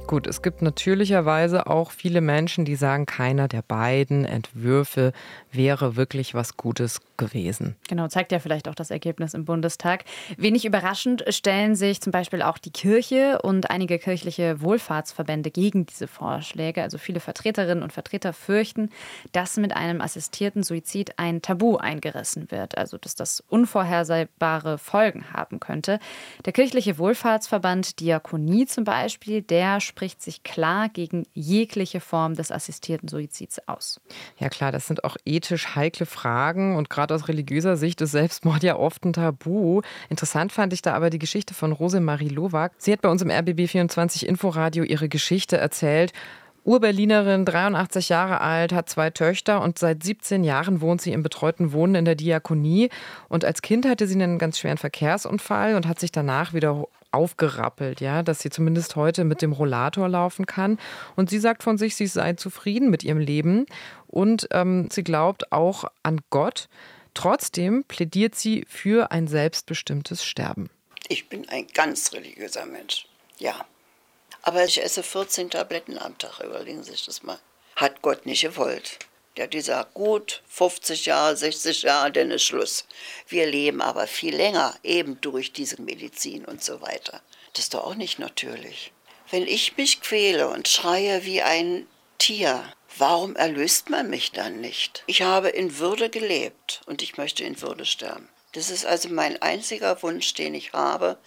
Gut, 0.07 0.27
es 0.27 0.43
gibt 0.43 0.61
natürlicherweise 0.61 1.65
auch 1.65 1.89
viele 1.89 2.21
Menschen, 2.21 2.63
die 2.63 2.75
sagen, 2.75 3.07
keiner 3.07 3.47
der 3.47 3.63
beiden 3.63 4.23
Entwürfe 4.23 5.13
wäre 5.51 5.95
wirklich 5.95 6.35
was 6.35 6.57
Gutes 6.57 7.01
gewesen. 7.17 7.75
Genau, 7.87 8.07
zeigt 8.07 8.31
ja 8.31 8.39
vielleicht 8.39 8.67
auch 8.67 8.75
das 8.75 8.91
Ergebnis 8.91 9.33
im 9.33 9.45
Bundestag. 9.45 10.05
Wenig 10.37 10.65
überraschend 10.65 11.23
stellen 11.29 11.75
sich 11.75 12.01
zum 12.01 12.11
Beispiel 12.11 12.41
auch 12.41 12.57
die 12.57 12.71
Kirche 12.71 13.41
und 13.41 13.69
einige 13.69 13.99
kirchliche 13.99 14.61
Wohlfahrtsverbände 14.61 15.51
gegen 15.51 15.85
diese 15.85 16.07
Vorschläge. 16.07 16.81
Also 16.81 16.97
viele 16.97 17.19
Vertreterinnen 17.19 17.83
und 17.83 17.93
Vertreter 17.93 18.33
fürchten, 18.33 18.89
dass 19.31 19.57
mit 19.57 19.75
einem 19.75 20.01
assistierten 20.01 20.63
Suizid 20.63 21.17
ein 21.17 21.41
Tabu 21.41 21.77
eingerissen 21.77 22.51
wird, 22.51 22.77
also 22.77 22.97
dass 22.97 23.15
das 23.15 23.43
unvorhersehbare 23.47 24.77
Folgen 24.77 25.31
haben 25.33 25.59
könnte. 25.59 25.99
Der 26.45 26.53
kirchliche 26.53 26.97
Wohlfahrtsverband 26.97 27.99
Diakonie 27.99 28.65
zum 28.65 28.83
Beispiel, 28.83 29.41
der 29.41 29.79
spricht 29.79 30.21
sich 30.21 30.43
klar 30.43 30.89
gegen 30.89 31.25
jegliche 31.33 31.99
Form 31.99 32.35
des 32.35 32.51
assistierten 32.51 33.07
Suizids 33.07 33.59
aus. 33.67 34.01
Ja 34.37 34.49
klar, 34.49 34.71
das 34.71 34.87
sind 34.87 35.03
auch 35.03 35.17
ethisch 35.25 35.75
heikle 35.75 36.05
Fragen 36.05 36.75
und 36.75 36.89
gerade 36.89 37.04
aus 37.11 37.27
religiöser 37.27 37.77
Sicht 37.77 38.01
ist 38.01 38.11
Selbstmord 38.11 38.63
ja 38.63 38.77
oft 38.77 39.05
ein 39.05 39.13
Tabu. 39.13 39.81
Interessant 40.09 40.51
fand 40.51 40.73
ich 40.73 40.81
da 40.81 40.93
aber 40.93 41.09
die 41.09 41.19
Geschichte 41.19 41.53
von 41.53 41.71
Rosemarie 41.71 42.29
Lowak. 42.29 42.73
Sie 42.77 42.91
hat 42.91 43.01
bei 43.01 43.09
uns 43.09 43.21
im 43.21 43.29
RBB24 43.29 44.25
Inforadio 44.25 44.83
ihre 44.83 45.09
Geschichte 45.09 45.57
erzählt. 45.57 46.13
Urberlinerin, 46.65 47.45
83 47.45 48.09
Jahre 48.09 48.41
alt, 48.41 48.73
hat 48.73 48.89
zwei 48.89 49.11
Töchter 49.11 49.61
und 49.61 49.77
seit 49.77 50.03
17 50.03 50.43
Jahren 50.43 50.81
wohnt 50.81 50.99
sie 50.99 51.13
im 51.13 51.21
betreuten 51.21 51.73
Wohnen 51.73 51.93
in 51.93 52.05
der 52.05 52.15
Diakonie. 52.15 52.89
Und 53.29 53.45
als 53.45 53.61
Kind 53.61 53.87
hatte 53.87 54.07
sie 54.07 54.15
einen 54.15 54.39
ganz 54.39 54.57
schweren 54.57 54.79
Verkehrsunfall 54.79 55.75
und 55.75 55.87
hat 55.87 55.99
sich 55.99 56.11
danach 56.11 56.53
wieder 56.53 56.87
aufgerappelt, 57.15 58.01
ja, 58.01 58.21
dass 58.21 58.39
sie 58.39 58.49
zumindest 58.49 58.95
heute 58.95 59.23
mit 59.23 59.41
dem 59.41 59.53
Rollator 59.53 60.09
laufen 60.09 60.45
kann. 60.45 60.77
Und 61.15 61.29
sie 61.29 61.39
sagt 61.39 61.63
von 61.63 61.77
sich, 61.77 61.95
sie 61.95 62.07
sei 62.07 62.33
zufrieden 62.33 62.89
mit 62.89 63.03
ihrem 63.03 63.19
Leben 63.19 63.65
und 64.07 64.47
ähm, 64.51 64.89
sie 64.91 65.03
glaubt 65.03 65.51
auch 65.51 65.85
an 66.03 66.19
Gott. 66.29 66.67
Trotzdem 67.13 67.85
plädiert 67.85 68.35
sie 68.35 68.65
für 68.67 69.11
ein 69.11 69.27
selbstbestimmtes 69.27 70.25
Sterben. 70.25 70.69
Ich 71.07 71.29
bin 71.29 71.47
ein 71.49 71.67
ganz 71.67 72.11
religiöser 72.13 72.65
Mensch, 72.65 73.07
ja. 73.37 73.65
Aber 74.41 74.65
ich 74.65 74.83
esse 74.83 75.01
14 75.01 75.49
Tabletten 75.49 75.97
am 75.97 76.17
Tag, 76.17 76.39
überlegen 76.41 76.83
Sie 76.83 76.91
sich 76.91 77.05
das 77.05 77.23
mal. 77.23 77.39
Hat 77.75 78.01
Gott 78.01 78.25
nicht 78.25 78.41
gewollt. 78.41 78.99
Der 79.35 79.45
hat 79.45 79.51
gesagt, 79.51 79.93
gut, 79.93 80.43
50 80.47 81.07
Jahre, 81.07 81.35
60 81.35 81.83
Jahre, 81.83 82.11
dann 82.11 82.31
ist 82.31 82.43
Schluss. 82.43 82.85
Wir 83.27 83.45
leben 83.45 83.81
aber 83.81 84.07
viel 84.07 84.35
länger, 84.35 84.73
eben 84.83 85.19
durch 85.21 85.51
diese 85.51 85.81
Medizin 85.81 86.45
und 86.45 86.63
so 86.63 86.81
weiter. 86.81 87.21
Das 87.53 87.65
ist 87.65 87.73
doch 87.73 87.85
auch 87.85 87.95
nicht 87.95 88.19
natürlich. 88.19 88.91
Wenn 89.31 89.47
ich 89.47 89.75
mich 89.77 90.01
quäle 90.01 90.47
und 90.49 90.67
schreie 90.67 91.25
wie 91.25 91.41
ein 91.41 91.87
Tier, 92.17 92.63
warum 92.97 93.35
erlöst 93.35 93.89
man 93.89 94.09
mich 94.09 94.31
dann 94.31 94.61
nicht? 94.61 95.03
Ich 95.07 95.21
habe 95.21 95.49
in 95.49 95.79
Würde 95.79 96.09
gelebt 96.09 96.81
und 96.85 97.01
ich 97.01 97.17
möchte 97.17 97.43
in 97.43 97.61
Würde 97.61 97.85
sterben. 97.85 98.29
Das 98.53 98.69
ist 98.69 98.85
also 98.85 99.09
mein 99.09 99.41
einziger 99.41 100.01
Wunsch, 100.01 100.33
den 100.33 100.53
ich 100.53 100.71
habe, 100.71 101.17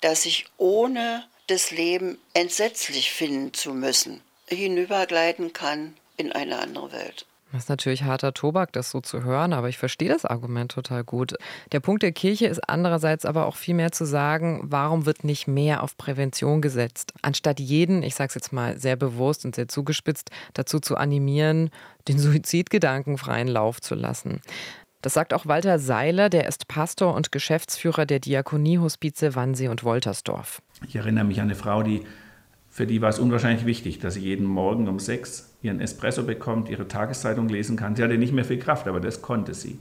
dass 0.00 0.24
ich 0.24 0.46
ohne 0.56 1.26
das 1.48 1.72
Leben 1.72 2.20
entsetzlich 2.32 3.10
finden 3.12 3.52
zu 3.52 3.72
müssen, 3.72 4.22
hinübergleiten 4.46 5.52
kann 5.52 5.96
in 6.16 6.30
eine 6.30 6.58
andere 6.58 6.92
Welt. 6.92 7.26
Das 7.56 7.64
ist 7.64 7.68
natürlich 7.70 8.02
harter 8.02 8.34
Tobak, 8.34 8.74
das 8.74 8.90
so 8.90 9.00
zu 9.00 9.24
hören, 9.24 9.54
aber 9.54 9.70
ich 9.70 9.78
verstehe 9.78 10.10
das 10.10 10.26
Argument 10.26 10.70
total 10.70 11.04
gut. 11.04 11.32
Der 11.72 11.80
Punkt 11.80 12.02
der 12.02 12.12
Kirche 12.12 12.46
ist 12.46 12.68
andererseits 12.68 13.24
aber 13.24 13.46
auch 13.46 13.56
viel 13.56 13.74
mehr 13.74 13.92
zu 13.92 14.04
sagen, 14.04 14.60
warum 14.62 15.06
wird 15.06 15.24
nicht 15.24 15.48
mehr 15.48 15.82
auf 15.82 15.96
Prävention 15.96 16.60
gesetzt, 16.60 17.14
anstatt 17.22 17.58
jeden, 17.58 18.02
ich 18.02 18.14
sage 18.14 18.28
es 18.28 18.34
jetzt 18.34 18.52
mal 18.52 18.78
sehr 18.78 18.96
bewusst 18.96 19.46
und 19.46 19.54
sehr 19.54 19.68
zugespitzt, 19.68 20.30
dazu 20.52 20.80
zu 20.80 20.98
animieren, 20.98 21.70
den 22.08 22.18
Suizidgedanken 22.18 23.16
freien 23.16 23.48
Lauf 23.48 23.80
zu 23.80 23.94
lassen. 23.94 24.42
Das 25.00 25.14
sagt 25.14 25.32
auch 25.32 25.46
Walter 25.46 25.78
Seiler, 25.78 26.28
der 26.28 26.48
ist 26.48 26.68
Pastor 26.68 27.14
und 27.14 27.32
Geschäftsführer 27.32 28.04
der 28.04 28.20
Diakoniehospize 28.20 29.34
Wannsee 29.34 29.68
und 29.68 29.82
Woltersdorf. 29.82 30.60
Ich 30.86 30.96
erinnere 30.96 31.24
mich 31.24 31.40
an 31.40 31.46
eine 31.46 31.54
Frau, 31.54 31.82
die 31.82 32.02
für 32.76 32.86
die 32.86 33.00
war 33.00 33.08
es 33.08 33.18
unwahrscheinlich 33.18 33.64
wichtig, 33.64 34.00
dass 34.00 34.14
sie 34.14 34.20
jeden 34.20 34.44
Morgen 34.44 34.86
um 34.86 34.98
sechs 34.98 35.56
ihren 35.62 35.80
Espresso 35.80 36.24
bekommt, 36.24 36.68
ihre 36.68 36.86
Tageszeitung 36.86 37.48
lesen 37.48 37.74
kann. 37.74 37.96
Sie 37.96 38.02
hatte 38.02 38.18
nicht 38.18 38.34
mehr 38.34 38.44
viel 38.44 38.58
Kraft, 38.58 38.86
aber 38.86 39.00
das 39.00 39.22
konnte 39.22 39.54
sie. 39.54 39.78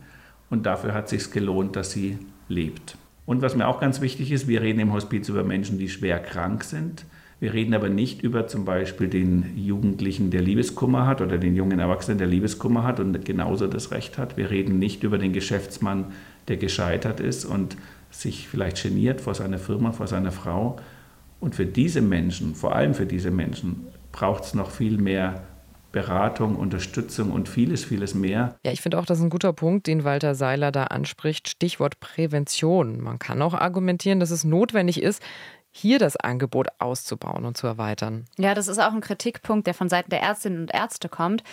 Und 0.49 0.65
dafür 0.65 0.93
hat 0.93 1.11
es 1.11 1.25
sich 1.25 1.31
gelohnt, 1.33 1.75
dass 1.75 1.91
sie 1.91 2.17
lebt. 2.47 2.97
Und 3.25 3.41
was 3.41 3.53
mir 3.53 3.67
auch 3.67 3.81
ganz 3.81 3.99
wichtig 3.99 4.31
ist, 4.31 4.47
wir 4.47 4.61
reden 4.61 4.79
im 4.79 4.93
Hospiz 4.93 5.27
über 5.27 5.43
Menschen, 5.43 5.77
die 5.77 5.89
schwer 5.89 6.19
krank 6.19 6.63
sind. 6.63 7.03
Wir 7.41 7.53
reden 7.53 7.73
aber 7.73 7.89
nicht 7.89 8.21
über 8.21 8.47
zum 8.47 8.63
Beispiel 8.63 9.09
den 9.09 9.57
Jugendlichen, 9.57 10.31
der 10.31 10.41
Liebeskummer 10.41 11.05
hat 11.05 11.19
oder 11.19 11.37
den 11.37 11.53
jungen 11.53 11.79
Erwachsenen, 11.79 12.17
der 12.17 12.27
Liebeskummer 12.27 12.83
hat 12.83 13.01
und 13.01 13.25
genauso 13.25 13.67
das 13.67 13.91
Recht 13.91 14.17
hat. 14.17 14.37
Wir 14.37 14.51
reden 14.51 14.79
nicht 14.79 15.03
über 15.03 15.17
den 15.17 15.33
Geschäftsmann, 15.33 16.13
der 16.47 16.55
gescheitert 16.55 17.19
ist 17.19 17.43
und 17.43 17.75
sich 18.09 18.47
vielleicht 18.47 18.81
geniert 18.81 19.19
vor 19.19 19.35
seiner 19.35 19.57
Firma, 19.57 19.91
vor 19.91 20.07
seiner 20.07 20.31
Frau. 20.31 20.79
Und 21.39 21.55
für 21.55 21.65
diese 21.65 22.01
Menschen, 22.01 22.55
vor 22.55 22.75
allem 22.75 22.93
für 22.93 23.05
diese 23.05 23.31
Menschen, 23.31 23.87
braucht 24.11 24.45
es 24.45 24.53
noch 24.53 24.71
viel 24.71 24.97
mehr 24.97 25.43
Beratung, 25.91 26.57
Unterstützung 26.57 27.31
und 27.31 27.47
vieles, 27.47 27.85
vieles 27.85 28.15
mehr. 28.15 28.57
Ja, 28.65 28.73
ich 28.73 28.81
finde 28.81 28.99
auch, 28.99 29.05
das 29.05 29.19
ist 29.19 29.23
ein 29.23 29.29
guter 29.29 29.53
Punkt, 29.53 29.87
den 29.87 30.03
Walter 30.03 30.35
Seiler 30.35 30.73
da 30.73 30.85
anspricht. 30.85 31.47
Stichwort 31.47 32.01
Prävention. 32.01 33.01
Man 33.01 33.17
kann 33.17 33.41
auch 33.41 33.53
argumentieren, 33.53 34.19
dass 34.19 34.31
es 34.31 34.43
notwendig 34.43 35.01
ist, 35.01 35.21
hier 35.71 35.99
das 35.99 36.17
Angebot 36.17 36.67
auszubauen 36.79 37.45
und 37.45 37.55
zu 37.55 37.67
erweitern. 37.67 38.25
Ja, 38.37 38.53
das 38.53 38.67
ist 38.67 38.79
auch 38.79 38.93
ein 38.93 39.01
Kritikpunkt, 39.01 39.67
der 39.67 39.73
von 39.73 39.87
Seiten 39.87 40.09
der 40.09 40.21
Ärztinnen 40.21 40.61
und 40.61 40.73
Ärzte 40.73 41.09
kommt. 41.09 41.43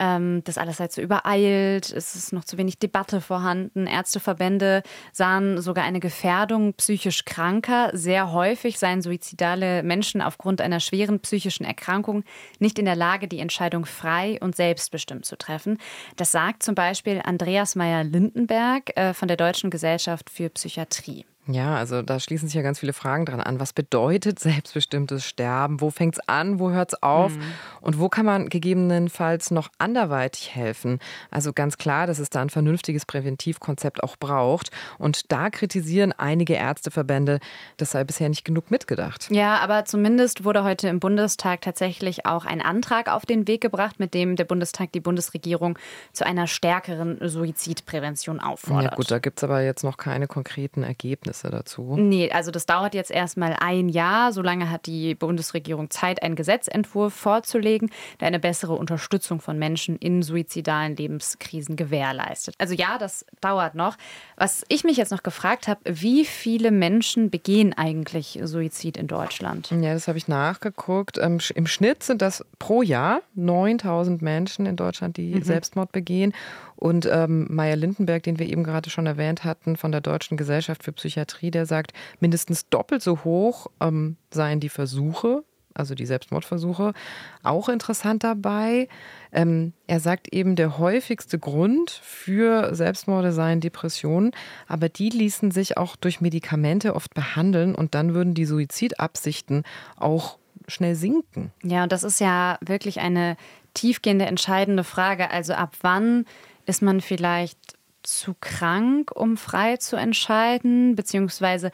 Ähm, 0.00 0.42
das 0.44 0.56
alles 0.56 0.78
sei 0.78 0.88
zu 0.88 1.02
übereilt, 1.02 1.92
es 1.92 2.14
ist 2.14 2.32
noch 2.32 2.44
zu 2.44 2.56
wenig 2.56 2.78
Debatte 2.78 3.20
vorhanden. 3.20 3.86
Ärzteverbände 3.86 4.82
sahen 5.12 5.60
sogar 5.60 5.84
eine 5.84 6.00
Gefährdung 6.00 6.72
psychisch 6.74 7.26
Kranker. 7.26 7.90
Sehr 7.92 8.32
häufig 8.32 8.78
seien 8.78 9.02
suizidale 9.02 9.82
Menschen 9.82 10.22
aufgrund 10.22 10.62
einer 10.62 10.80
schweren 10.80 11.20
psychischen 11.20 11.66
Erkrankung 11.66 12.24
nicht 12.58 12.78
in 12.78 12.86
der 12.86 12.96
Lage, 12.96 13.28
die 13.28 13.40
Entscheidung 13.40 13.84
frei 13.84 14.38
und 14.40 14.56
selbstbestimmt 14.56 15.26
zu 15.26 15.36
treffen. 15.36 15.76
Das 16.16 16.32
sagt 16.32 16.62
zum 16.62 16.74
Beispiel 16.74 17.20
Andreas 17.22 17.76
Meyer-Lindenberg 17.76 18.96
äh, 18.96 19.12
von 19.12 19.28
der 19.28 19.36
Deutschen 19.36 19.68
Gesellschaft 19.68 20.30
für 20.30 20.48
Psychiatrie. 20.48 21.26
Ja, 21.52 21.76
also 21.76 22.02
da 22.02 22.20
schließen 22.20 22.48
sich 22.48 22.54
ja 22.54 22.62
ganz 22.62 22.78
viele 22.80 22.92
Fragen 22.92 23.24
dran 23.24 23.40
an. 23.40 23.60
Was 23.60 23.72
bedeutet 23.72 24.38
selbstbestimmtes 24.38 25.24
Sterben? 25.24 25.80
Wo 25.80 25.90
fängt 25.90 26.16
es 26.16 26.28
an? 26.28 26.58
Wo 26.58 26.70
hört 26.70 26.92
es 26.92 27.02
auf? 27.02 27.36
Mhm. 27.36 27.42
Und 27.80 27.98
wo 27.98 28.08
kann 28.08 28.26
man 28.26 28.48
gegebenenfalls 28.48 29.50
noch 29.50 29.70
anderweitig 29.78 30.54
helfen? 30.54 30.98
Also 31.30 31.52
ganz 31.52 31.78
klar, 31.78 32.06
dass 32.06 32.18
es 32.18 32.30
da 32.30 32.40
ein 32.40 32.50
vernünftiges 32.50 33.06
Präventivkonzept 33.06 34.02
auch 34.02 34.16
braucht. 34.16 34.70
Und 34.98 35.32
da 35.32 35.50
kritisieren 35.50 36.12
einige 36.12 36.54
Ärzteverbände, 36.54 37.40
das 37.76 37.92
sei 37.92 38.04
bisher 38.04 38.28
nicht 38.28 38.44
genug 38.44 38.70
mitgedacht. 38.70 39.28
Ja, 39.30 39.58
aber 39.58 39.84
zumindest 39.84 40.44
wurde 40.44 40.64
heute 40.64 40.88
im 40.88 41.00
Bundestag 41.00 41.62
tatsächlich 41.62 42.26
auch 42.26 42.44
ein 42.44 42.60
Antrag 42.60 43.08
auf 43.10 43.26
den 43.26 43.48
Weg 43.48 43.60
gebracht, 43.60 43.98
mit 43.98 44.14
dem 44.14 44.36
der 44.36 44.44
Bundestag 44.44 44.92
die 44.92 45.00
Bundesregierung 45.00 45.78
zu 46.12 46.26
einer 46.26 46.46
stärkeren 46.46 47.18
Suizidprävention 47.26 48.40
auffordert. 48.40 48.92
Ja 48.92 48.96
gut, 48.96 49.10
da 49.10 49.18
gibt 49.18 49.38
es 49.38 49.44
aber 49.44 49.62
jetzt 49.62 49.84
noch 49.84 49.96
keine 49.96 50.26
konkreten 50.26 50.82
Ergebnisse. 50.82 51.39
Ergebnisse 51.44 51.50
dazu? 51.50 51.96
Nee, 51.96 52.30
also 52.30 52.50
das 52.50 52.66
dauert 52.66 52.94
jetzt 52.94 53.10
erstmal 53.10 53.56
ein 53.58 53.88
Jahr. 53.88 54.32
Solange 54.32 54.70
hat 54.70 54.86
die 54.86 55.14
Bundesregierung 55.14 55.90
Zeit, 55.90 56.22
einen 56.22 56.34
Gesetzentwurf 56.34 57.14
vorzulegen, 57.14 57.90
der 58.20 58.28
eine 58.28 58.38
bessere 58.38 58.74
Unterstützung 58.74 59.40
von 59.40 59.58
Menschen 59.58 59.96
in 59.96 60.22
suizidalen 60.22 60.96
Lebenskrisen 60.96 61.76
gewährleistet. 61.76 62.54
Also 62.58 62.74
ja, 62.74 62.98
das 62.98 63.24
dauert 63.40 63.74
noch. 63.74 63.96
Was 64.36 64.64
ich 64.68 64.84
mich 64.84 64.96
jetzt 64.96 65.10
noch 65.10 65.22
gefragt 65.22 65.68
habe, 65.68 65.80
wie 65.84 66.24
viele 66.24 66.70
Menschen 66.70 67.30
begehen 67.30 67.72
eigentlich 67.76 68.38
Suizid 68.42 68.96
in 68.96 69.06
Deutschland? 69.06 69.70
Ja, 69.70 69.94
das 69.94 70.08
habe 70.08 70.18
ich 70.18 70.28
nachgeguckt. 70.28 71.18
Ähm, 71.18 71.38
Im 71.54 71.66
Schnitt 71.66 72.02
sind 72.02 72.22
das 72.22 72.44
pro 72.58 72.82
Jahr 72.82 73.22
9000 73.34 74.22
Menschen 74.22 74.66
in 74.66 74.76
Deutschland, 74.76 75.16
die 75.16 75.34
mhm. 75.34 75.42
Selbstmord 75.42 75.92
begehen. 75.92 76.34
Und 76.80 77.06
ähm, 77.06 77.46
Meyer 77.50 77.76
Lindenberg, 77.76 78.22
den 78.22 78.38
wir 78.38 78.48
eben 78.48 78.64
gerade 78.64 78.90
schon 78.90 79.06
erwähnt 79.06 79.44
hatten, 79.44 79.76
von 79.76 79.92
der 79.92 80.00
Deutschen 80.00 80.36
Gesellschaft 80.36 80.82
für 80.82 80.92
Psychiatrie, 80.92 81.50
der 81.50 81.66
sagt, 81.66 81.92
mindestens 82.20 82.68
doppelt 82.68 83.02
so 83.02 83.22
hoch 83.22 83.66
ähm, 83.80 84.16
seien 84.30 84.60
die 84.60 84.70
Versuche, 84.70 85.44
also 85.74 85.94
die 85.94 86.06
Selbstmordversuche, 86.06 86.94
auch 87.42 87.68
interessant 87.68 88.24
dabei. 88.24 88.88
Ähm, 89.30 89.74
er 89.86 90.00
sagt 90.00 90.32
eben, 90.32 90.56
der 90.56 90.78
häufigste 90.78 91.38
Grund 91.38 91.90
für 91.90 92.74
Selbstmorde 92.74 93.32
seien 93.32 93.60
Depressionen, 93.60 94.32
aber 94.66 94.88
die 94.88 95.10
ließen 95.10 95.50
sich 95.50 95.76
auch 95.76 95.96
durch 95.96 96.22
Medikamente 96.22 96.94
oft 96.94 97.12
behandeln 97.12 97.74
und 97.74 97.94
dann 97.94 98.14
würden 98.14 98.32
die 98.32 98.46
Suizidabsichten 98.46 99.64
auch 99.96 100.38
schnell 100.66 100.94
sinken. 100.94 101.52
Ja, 101.62 101.82
und 101.82 101.92
das 101.92 102.04
ist 102.04 102.20
ja 102.20 102.58
wirklich 102.62 103.00
eine 103.00 103.36
tiefgehende, 103.74 104.26
entscheidende 104.26 104.84
Frage. 104.84 105.30
Also 105.30 105.52
ab 105.52 105.76
wann 105.82 106.24
ist 106.70 106.82
man 106.82 107.00
vielleicht 107.00 107.58
zu 108.02 108.34
krank, 108.40 109.10
um 109.14 109.36
frei 109.36 109.76
zu 109.76 109.96
entscheiden? 109.96 110.94
Beziehungsweise 110.94 111.72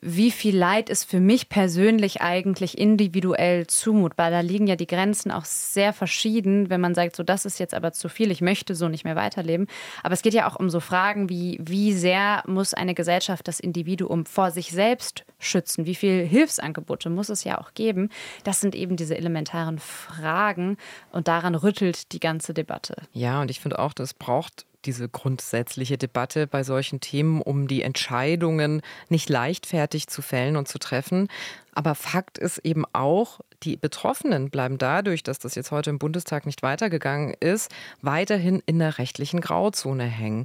wie 0.00 0.30
viel 0.30 0.56
Leid 0.56 0.88
ist 0.88 1.04
für 1.04 1.20
mich 1.20 1.48
persönlich 1.48 2.22
eigentlich 2.22 2.78
individuell 2.78 3.66
zumutbar. 3.66 4.30
Da 4.30 4.40
liegen 4.40 4.66
ja 4.66 4.76
die 4.76 4.86
Grenzen 4.86 5.30
auch 5.30 5.44
sehr 5.44 5.92
verschieden, 5.92 6.70
wenn 6.70 6.80
man 6.80 6.94
sagt, 6.94 7.14
so 7.16 7.22
das 7.22 7.44
ist 7.44 7.58
jetzt 7.58 7.74
aber 7.74 7.92
zu 7.92 8.08
viel, 8.08 8.30
ich 8.30 8.40
möchte 8.40 8.74
so 8.74 8.88
nicht 8.88 9.04
mehr 9.04 9.16
weiterleben. 9.16 9.66
Aber 10.02 10.14
es 10.14 10.22
geht 10.22 10.34
ja 10.34 10.48
auch 10.48 10.56
um 10.56 10.70
so 10.70 10.80
Fragen 10.80 11.28
wie, 11.28 11.58
wie 11.62 11.92
sehr 11.92 12.42
muss 12.46 12.74
eine 12.74 12.94
Gesellschaft 12.94 13.46
das 13.46 13.60
Individuum 13.60 14.26
vor 14.26 14.50
sich 14.50 14.72
selbst 14.72 15.24
schützen? 15.38 15.86
Wie 15.86 15.94
viele 15.94 16.22
Hilfsangebote 16.22 17.10
muss 17.10 17.28
es 17.28 17.44
ja 17.44 17.60
auch 17.60 17.74
geben? 17.74 18.08
Das 18.44 18.60
sind 18.60 18.74
eben 18.74 18.96
diese 18.96 19.16
elementaren 19.16 19.78
Fragen 19.78 20.78
und 21.10 21.28
daran 21.28 21.54
rüttelt 21.54 22.12
die 22.12 22.20
ganze 22.20 22.54
Debatte. 22.54 22.96
Ja, 23.12 23.40
und 23.40 23.50
ich 23.50 23.60
finde 23.60 23.78
auch, 23.78 23.92
das 23.92 24.14
braucht 24.14 24.66
diese 24.84 25.08
grundsätzliche 25.08 25.98
Debatte 25.98 26.46
bei 26.46 26.62
solchen 26.64 27.00
Themen, 27.00 27.40
um 27.40 27.68
die 27.68 27.82
Entscheidungen 27.82 28.82
nicht 29.08 29.28
leichtfertig 29.28 30.08
zu 30.08 30.22
fällen 30.22 30.56
und 30.56 30.68
zu 30.68 30.78
treffen. 30.78 31.28
Aber 31.74 31.94
Fakt 31.94 32.38
ist 32.38 32.58
eben 32.58 32.84
auch, 32.92 33.40
die 33.62 33.76
Betroffenen 33.76 34.50
bleiben 34.50 34.76
dadurch, 34.76 35.22
dass 35.22 35.38
das 35.38 35.54
jetzt 35.54 35.70
heute 35.70 35.90
im 35.90 35.98
Bundestag 35.98 36.46
nicht 36.46 36.62
weitergegangen 36.62 37.34
ist, 37.40 37.70
weiterhin 38.02 38.62
in 38.66 38.78
der 38.78 38.98
rechtlichen 38.98 39.40
Grauzone 39.40 40.04
hängen. 40.04 40.44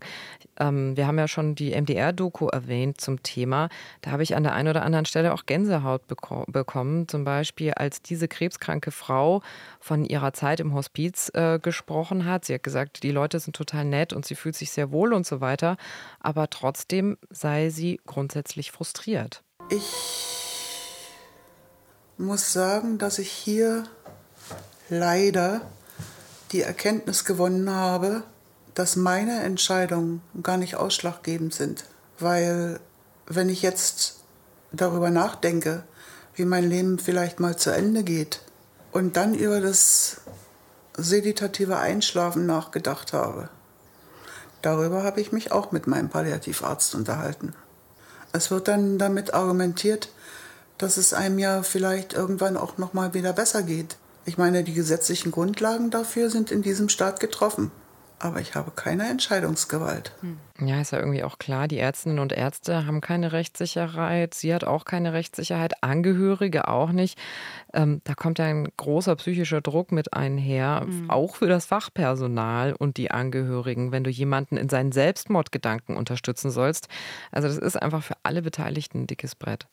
Ähm, 0.59 0.95
wir 0.95 1.07
haben 1.07 1.17
ja 1.17 1.27
schon 1.27 1.55
die 1.55 1.71
MDR-Doku 1.71 2.47
erwähnt 2.47 3.01
zum 3.01 3.23
Thema. 3.23 3.69
Da 4.01 4.11
habe 4.11 4.23
ich 4.23 4.35
an 4.35 4.43
der 4.43 4.53
einen 4.53 4.69
oder 4.69 4.83
anderen 4.83 5.05
Stelle 5.05 5.33
auch 5.33 5.45
Gänsehaut 5.45 6.07
beko 6.07 6.45
bekommen. 6.47 7.07
Zum 7.07 7.25
Beispiel, 7.25 7.73
als 7.73 8.01
diese 8.01 8.27
krebskranke 8.27 8.91
Frau 8.91 9.41
von 9.79 10.05
ihrer 10.05 10.33
Zeit 10.33 10.59
im 10.59 10.73
Hospiz 10.73 11.29
äh, 11.33 11.59
gesprochen 11.59 12.25
hat. 12.25 12.45
Sie 12.45 12.53
hat 12.53 12.63
gesagt, 12.63 13.03
die 13.03 13.11
Leute 13.11 13.39
sind 13.39 13.55
total 13.55 13.83
nett 13.83 14.13
und 14.13 14.25
sie 14.25 14.35
fühlt 14.35 14.55
sich 14.55 14.71
sehr 14.71 14.91
wohl 14.91 15.13
und 15.13 15.25
so 15.25 15.41
weiter. 15.41 15.75
Aber 16.19 16.49
trotzdem 16.49 17.17
sei 17.29 17.69
sie 17.69 17.99
grundsätzlich 18.05 18.71
frustriert. 18.71 19.43
Ich 19.69 20.46
muss 22.17 22.51
sagen, 22.51 22.97
dass 22.97 23.19
ich 23.19 23.31
hier 23.31 23.83
leider 24.89 25.61
die 26.51 26.61
Erkenntnis 26.61 27.25
gewonnen 27.25 27.69
habe, 27.69 28.23
dass 28.73 28.95
meine 28.95 29.41
Entscheidungen 29.41 30.21
gar 30.41 30.57
nicht 30.57 30.75
ausschlaggebend 30.75 31.53
sind. 31.53 31.85
Weil 32.19 32.79
wenn 33.27 33.49
ich 33.49 33.61
jetzt 33.61 34.19
darüber 34.71 35.09
nachdenke, 35.09 35.83
wie 36.35 36.45
mein 36.45 36.69
Leben 36.69 36.99
vielleicht 36.99 37.39
mal 37.39 37.57
zu 37.57 37.71
Ende 37.71 38.03
geht 38.03 38.41
und 38.91 39.17
dann 39.17 39.33
über 39.33 39.61
das 39.61 40.21
seditative 40.95 41.77
Einschlafen 41.77 42.45
nachgedacht 42.45 43.13
habe, 43.13 43.49
darüber 44.61 45.03
habe 45.03 45.21
ich 45.21 45.31
mich 45.31 45.51
auch 45.51 45.71
mit 45.71 45.87
meinem 45.87 46.09
Palliativarzt 46.09 46.95
unterhalten. 46.95 47.53
Es 48.31 48.51
wird 48.51 48.67
dann 48.67 48.97
damit 48.97 49.33
argumentiert, 49.33 50.09
dass 50.77 50.97
es 50.97 51.13
einem 51.13 51.39
ja 51.39 51.63
vielleicht 51.63 52.13
irgendwann 52.13 52.57
auch 52.57 52.77
noch 52.77 52.93
mal 52.93 53.13
wieder 53.13 53.33
besser 53.33 53.63
geht. 53.63 53.97
Ich 54.25 54.37
meine, 54.37 54.63
die 54.63 54.73
gesetzlichen 54.73 55.31
Grundlagen 55.31 55.89
dafür 55.89 56.29
sind 56.29 56.51
in 56.51 56.61
diesem 56.61 56.89
Staat 56.89 57.19
getroffen. 57.19 57.71
Aber 58.19 58.41
ich 58.41 58.55
habe 58.55 58.71
keine 58.71 59.07
Entscheidungsgewalt. 59.07 60.11
Hm. 60.21 60.39
Ja, 60.59 60.81
ist 60.81 60.91
ja 60.91 60.97
irgendwie 60.97 61.23
auch 61.23 61.37
klar, 61.37 61.67
die 61.67 61.77
Ärztinnen 61.77 62.17
und 62.17 62.33
Ärzte 62.33 62.87
haben 62.87 62.99
keine 62.99 63.31
Rechtssicherheit. 63.31 64.33
Sie 64.33 64.53
hat 64.55 64.63
auch 64.63 64.85
keine 64.85 65.13
Rechtssicherheit, 65.13 65.83
Angehörige 65.83 66.67
auch 66.67 66.91
nicht. 66.91 67.19
Ähm, 67.73 68.01
da 68.05 68.15
kommt 68.15 68.39
ja 68.39 68.45
ein 68.45 68.67
großer 68.75 69.15
psychischer 69.17 69.61
Druck 69.61 69.91
mit 69.91 70.13
einher, 70.13 70.85
mhm. 70.87 71.11
auch 71.11 71.35
für 71.35 71.47
das 71.47 71.67
Fachpersonal 71.67 72.73
und 72.73 72.97
die 72.97 73.11
Angehörigen, 73.11 73.91
wenn 73.91 74.03
du 74.03 74.09
jemanden 74.09 74.57
in 74.57 74.67
seinen 74.67 74.91
Selbstmordgedanken 74.91 75.95
unterstützen 75.95 76.49
sollst. 76.49 76.87
Also 77.31 77.47
das 77.47 77.57
ist 77.59 77.79
einfach 77.79 78.01
für 78.01 78.15
alle 78.23 78.41
Beteiligten 78.41 79.01
ein 79.01 79.07
dickes 79.07 79.35
Brett. 79.35 79.67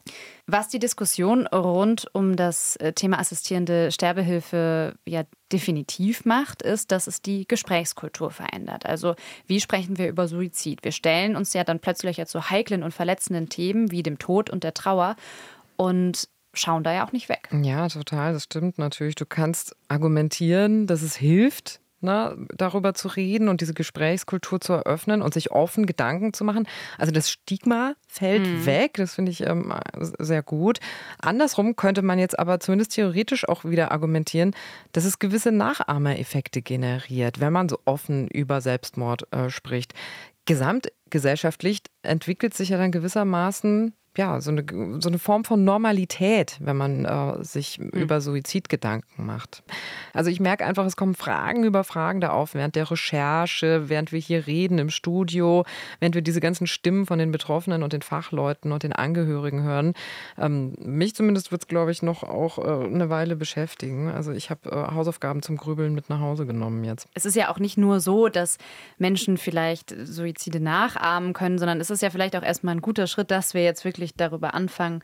Was 0.47 0.69
die 0.69 0.79
Diskussion 0.79 1.47
rund 1.47 2.09
um 2.13 2.37
das 2.37 2.77
äh, 2.77 2.93
Thema 2.93 3.21
assistierende 3.21 3.91
Sterbehilfe 3.91 4.97
ja 5.07 5.23
definitiv 5.55 6.25
macht, 6.25 6.63
ist, 6.63 6.91
dass 6.91 7.07
es 7.07 7.23
die 7.23 7.47
Gesprächskultur 7.47 8.33
verändert. 8.33 8.87
Also 8.87 9.15
wie 9.47 9.61
sprechen 9.61 9.99
wir 9.99 10.09
über 10.09 10.27
Suizid? 10.27 10.83
Wir 10.83 10.91
stellen 10.91 11.37
uns 11.37 11.53
ja 11.53 11.63
dann 11.63 11.79
plötzlich 11.79 12.17
jetzt 12.17 12.33
so 12.33 12.51
heiklen 12.51 12.83
und 12.83 12.93
verletzenden 12.93 13.49
Themen 13.49 13.93
wie 13.93 14.03
dem 14.03 14.19
Tod 14.19 14.51
und 14.51 14.65
der 14.65 14.75
Trauer 14.75 15.15
und 15.77 16.29
schauen 16.55 16.83
da 16.83 16.93
ja 16.93 17.07
auch 17.07 17.13
nicht 17.13 17.29
weg. 17.29 17.49
Ja, 17.63 17.89
total, 17.89 18.33
das 18.33 18.45
stimmt 18.45 18.79
natürlich. 18.79 19.15
Du 19.15 19.27
kannst 19.27 19.77
argumentieren, 19.87 20.89
dass 20.89 21.03
es 21.03 21.15
hilft, 21.15 21.81
ne, 22.05 22.37
darüber 22.57 22.95
zu 22.95 23.09
reden 23.09 23.49
und 23.49 23.61
diese 23.61 23.75
Gesprächskultur 23.75 24.61
zu 24.61 24.75
eröffnen 24.75 25.23
und 25.23 25.35
sich 25.35 25.51
offen 25.51 25.87
Gedanken 25.87 26.33
zu 26.33 26.45
machen. 26.45 26.69
Also 26.99 27.13
das 27.13 27.31
Stigma 27.31 27.95
fällt 28.07 28.47
mhm. 28.47 28.67
weg, 28.67 28.95
das 28.95 29.15
finde 29.15 29.33
ich 29.33 29.47
ähm, 29.47 29.73
sehr 29.99 30.43
gut. 30.43 30.79
Andersrum 31.21 31.77
könnte 31.77 32.03
man 32.03 32.19
jetzt 32.19 32.39
aber 32.39 32.61
zumindest 32.61 32.93
theoretisch 32.93 33.49
auch 33.49 33.65
wieder 33.65 33.91
argumentieren, 33.91 34.55
dass 34.93 35.05
es 35.05 35.19
gewisse 35.19 35.51
Nachahmereffekte 35.51 36.63
generiert, 36.63 37.41
wenn 37.41 37.53
man 37.53 37.69
so 37.69 37.79
offen 37.85 38.29
über 38.29 38.61
Selbstmord 38.61 39.27
äh, 39.33 39.51
spricht 39.51 39.95
gesamtgesellschaftlich 40.47 41.81
entwickelt 42.03 42.55
sich 42.55 42.71
ja 42.71 42.79
dann 42.79 42.93
gewissermaßen 42.93 43.95
ja, 44.17 44.41
so 44.41 44.51
eine, 44.51 44.65
so 45.01 45.09
eine 45.09 45.19
Form 45.19 45.45
von 45.45 45.65
Normalität, 45.65 46.57
wenn 46.61 46.77
man 46.77 47.05
äh, 47.05 47.45
sich 47.45 47.79
mhm. 47.79 47.89
über 47.91 48.21
Suizidgedanken 48.21 49.27
macht. 49.27 49.63
Also 50.13 50.31
ich 50.31 50.41
merke 50.41 50.65
einfach, 50.65 50.85
es 50.87 50.97
kommen 50.97 51.15
Fragen 51.15 51.65
über 51.65 51.85
Fragen 51.85 52.21
da 52.21 52.31
auf 52.31 52.55
während 52.55 52.77
der 52.77 52.91
Recherche, 52.91 53.89
während 53.89 54.13
wir 54.13 54.21
hier 54.21 54.47
reden 54.47 54.79
im 54.79 54.91
Studio, 54.91 55.65
während 56.01 56.15
wir 56.15 56.23
diese 56.23 56.41
ganzen 56.41 56.67
Stimmen 56.67 57.07
von 57.07 57.19
den 57.19 57.33
Betroffenen 57.33 57.83
und 57.83 57.93
den 57.93 58.03
Fachleuten 58.03 58.73
und 58.73 58.83
den 58.83 58.93
Angehörigen 58.93 59.63
hören. 59.63 59.95
Ähm, 60.39 60.75
mich 60.79 61.15
zumindest 61.15 61.51
wird 61.51 61.63
es, 61.63 61.69
glaube 61.69 61.91
ich, 61.91 62.03
noch 62.03 62.23
auch 62.23 62.59
äh, 62.59 62.87
eine 62.87 63.11
Weile 63.11 63.37
beschäftigen. 63.37 64.11
Also 64.11 64.33
ich 64.33 64.51
habe 64.51 64.71
äh, 64.71 64.95
Hausaufgaben 64.95 65.43
zum 65.43 65.57
Grübeln 65.57 65.95
mit 65.95 66.09
nach 66.11 66.21
Hause 66.21 66.47
genommen 66.47 66.85
jetzt. 66.85 67.09
Es 67.15 67.25
ist 67.25 67.35
ja 67.35 67.51
auch 67.51 67.59
nicht 67.59 67.77
nur 67.77 68.01
so, 68.01 68.29
dass 68.29 68.59
Menschen 68.99 69.39
vielleicht 69.39 69.95
Suizide 70.05 70.61
nachahmen 70.61 71.33
können, 71.33 71.59
sondern 71.59 71.81
es 71.81 71.91
ist 71.91 72.03
ja 72.03 72.11
vielleicht 72.11 72.37
auch 72.37 72.43
erstmal 72.43 72.75
ein 72.75 72.81
guter 72.81 73.07
Schritt, 73.07 73.31
dass 73.31 73.55
wir 73.55 73.65
jetzt 73.65 73.85
wirklich 73.85 74.04
wirklich 74.05 74.17
darüber 74.17 74.55
anfangen 74.55 75.03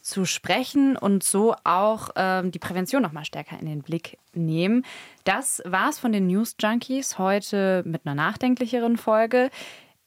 zu 0.00 0.24
sprechen 0.24 0.96
und 0.96 1.22
so 1.22 1.54
auch 1.62 2.10
ähm, 2.16 2.50
die 2.50 2.58
Prävention 2.58 3.02
noch 3.02 3.12
mal 3.12 3.24
stärker 3.24 3.58
in 3.58 3.66
den 3.66 3.82
Blick 3.82 4.18
nehmen. 4.34 4.84
Das 5.24 5.62
war's 5.64 6.00
von 6.00 6.12
den 6.12 6.26
News 6.26 6.56
Junkies 6.60 7.18
heute 7.18 7.82
mit 7.86 8.04
einer 8.04 8.16
nachdenklicheren 8.16 8.96
Folge. 8.96 9.50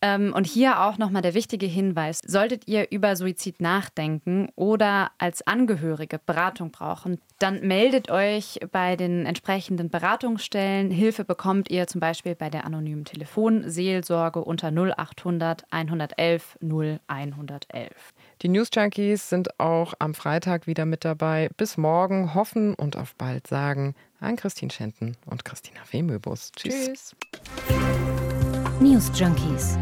Ähm, 0.02 0.34
und 0.36 0.46
hier 0.46 0.82
auch 0.82 0.98
nochmal 0.98 1.22
der 1.22 1.34
wichtige 1.34 1.66
Hinweis. 1.66 2.20
Solltet 2.28 2.68
ihr 2.68 2.92
über 2.92 3.16
Suizid 3.16 3.62
nachdenken 3.62 4.50
oder 4.56 5.12
als 5.18 5.48
Angehörige 5.48 6.20
Beratung 6.20 6.72
brauchen, 6.72 7.22
dann 7.40 7.62
meldet 7.62 8.12
euch 8.12 8.60
bei 8.74 8.98
den 8.98 9.26
entsprechenden 9.26 9.90
Beratungsstellen. 9.90 10.92
Hilfe 10.92 11.24
bekommt 11.24 11.72
ihr 11.72 11.88
zum 11.88 12.02
Beispiel 12.02 12.36
bei 12.36 12.50
der 12.50 12.66
anonymen 12.66 13.06
Telefonseelsorge 13.06 14.44
unter 14.44 14.68
0800 14.68 15.64
111 15.72 16.58
0111. 16.62 18.14
Die 18.42 18.50
News 18.50 18.68
Junkies 18.74 19.30
sind 19.30 19.60
auch 19.60 19.94
am 20.00 20.14
Freitag 20.14 20.68
wieder 20.68 20.86
mit 20.86 21.06
dabei. 21.06 21.50
Bis 21.56 21.78
morgen 21.78 22.34
hoffen 22.34 22.74
und 22.76 22.98
auf 22.98 23.16
bald 23.16 23.48
sagen 23.48 23.96
an 24.20 24.36
Christine 24.36 24.72
Schenten 24.72 25.16
und 25.26 25.46
Christina 25.46 25.80
Wemöbus. 25.92 26.52
Tschüss. 26.56 26.86
Tschüss. 26.86 27.16
News 28.82 29.10
Junkies. 29.18 29.78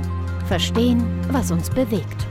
Verstehen, 0.48 1.04
was 1.32 1.50
uns 1.50 1.70
bewegt. 1.70 2.28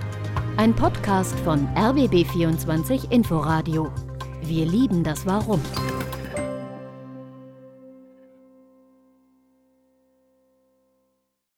Ein 0.59 0.77
Podcast 0.77 1.39
von 1.41 1.67
RBB24 1.75 3.11
Inforadio. 3.11 3.91
Wir 4.43 4.67
lieben 4.67 5.03
das 5.03 5.27
Warum. 5.27 5.61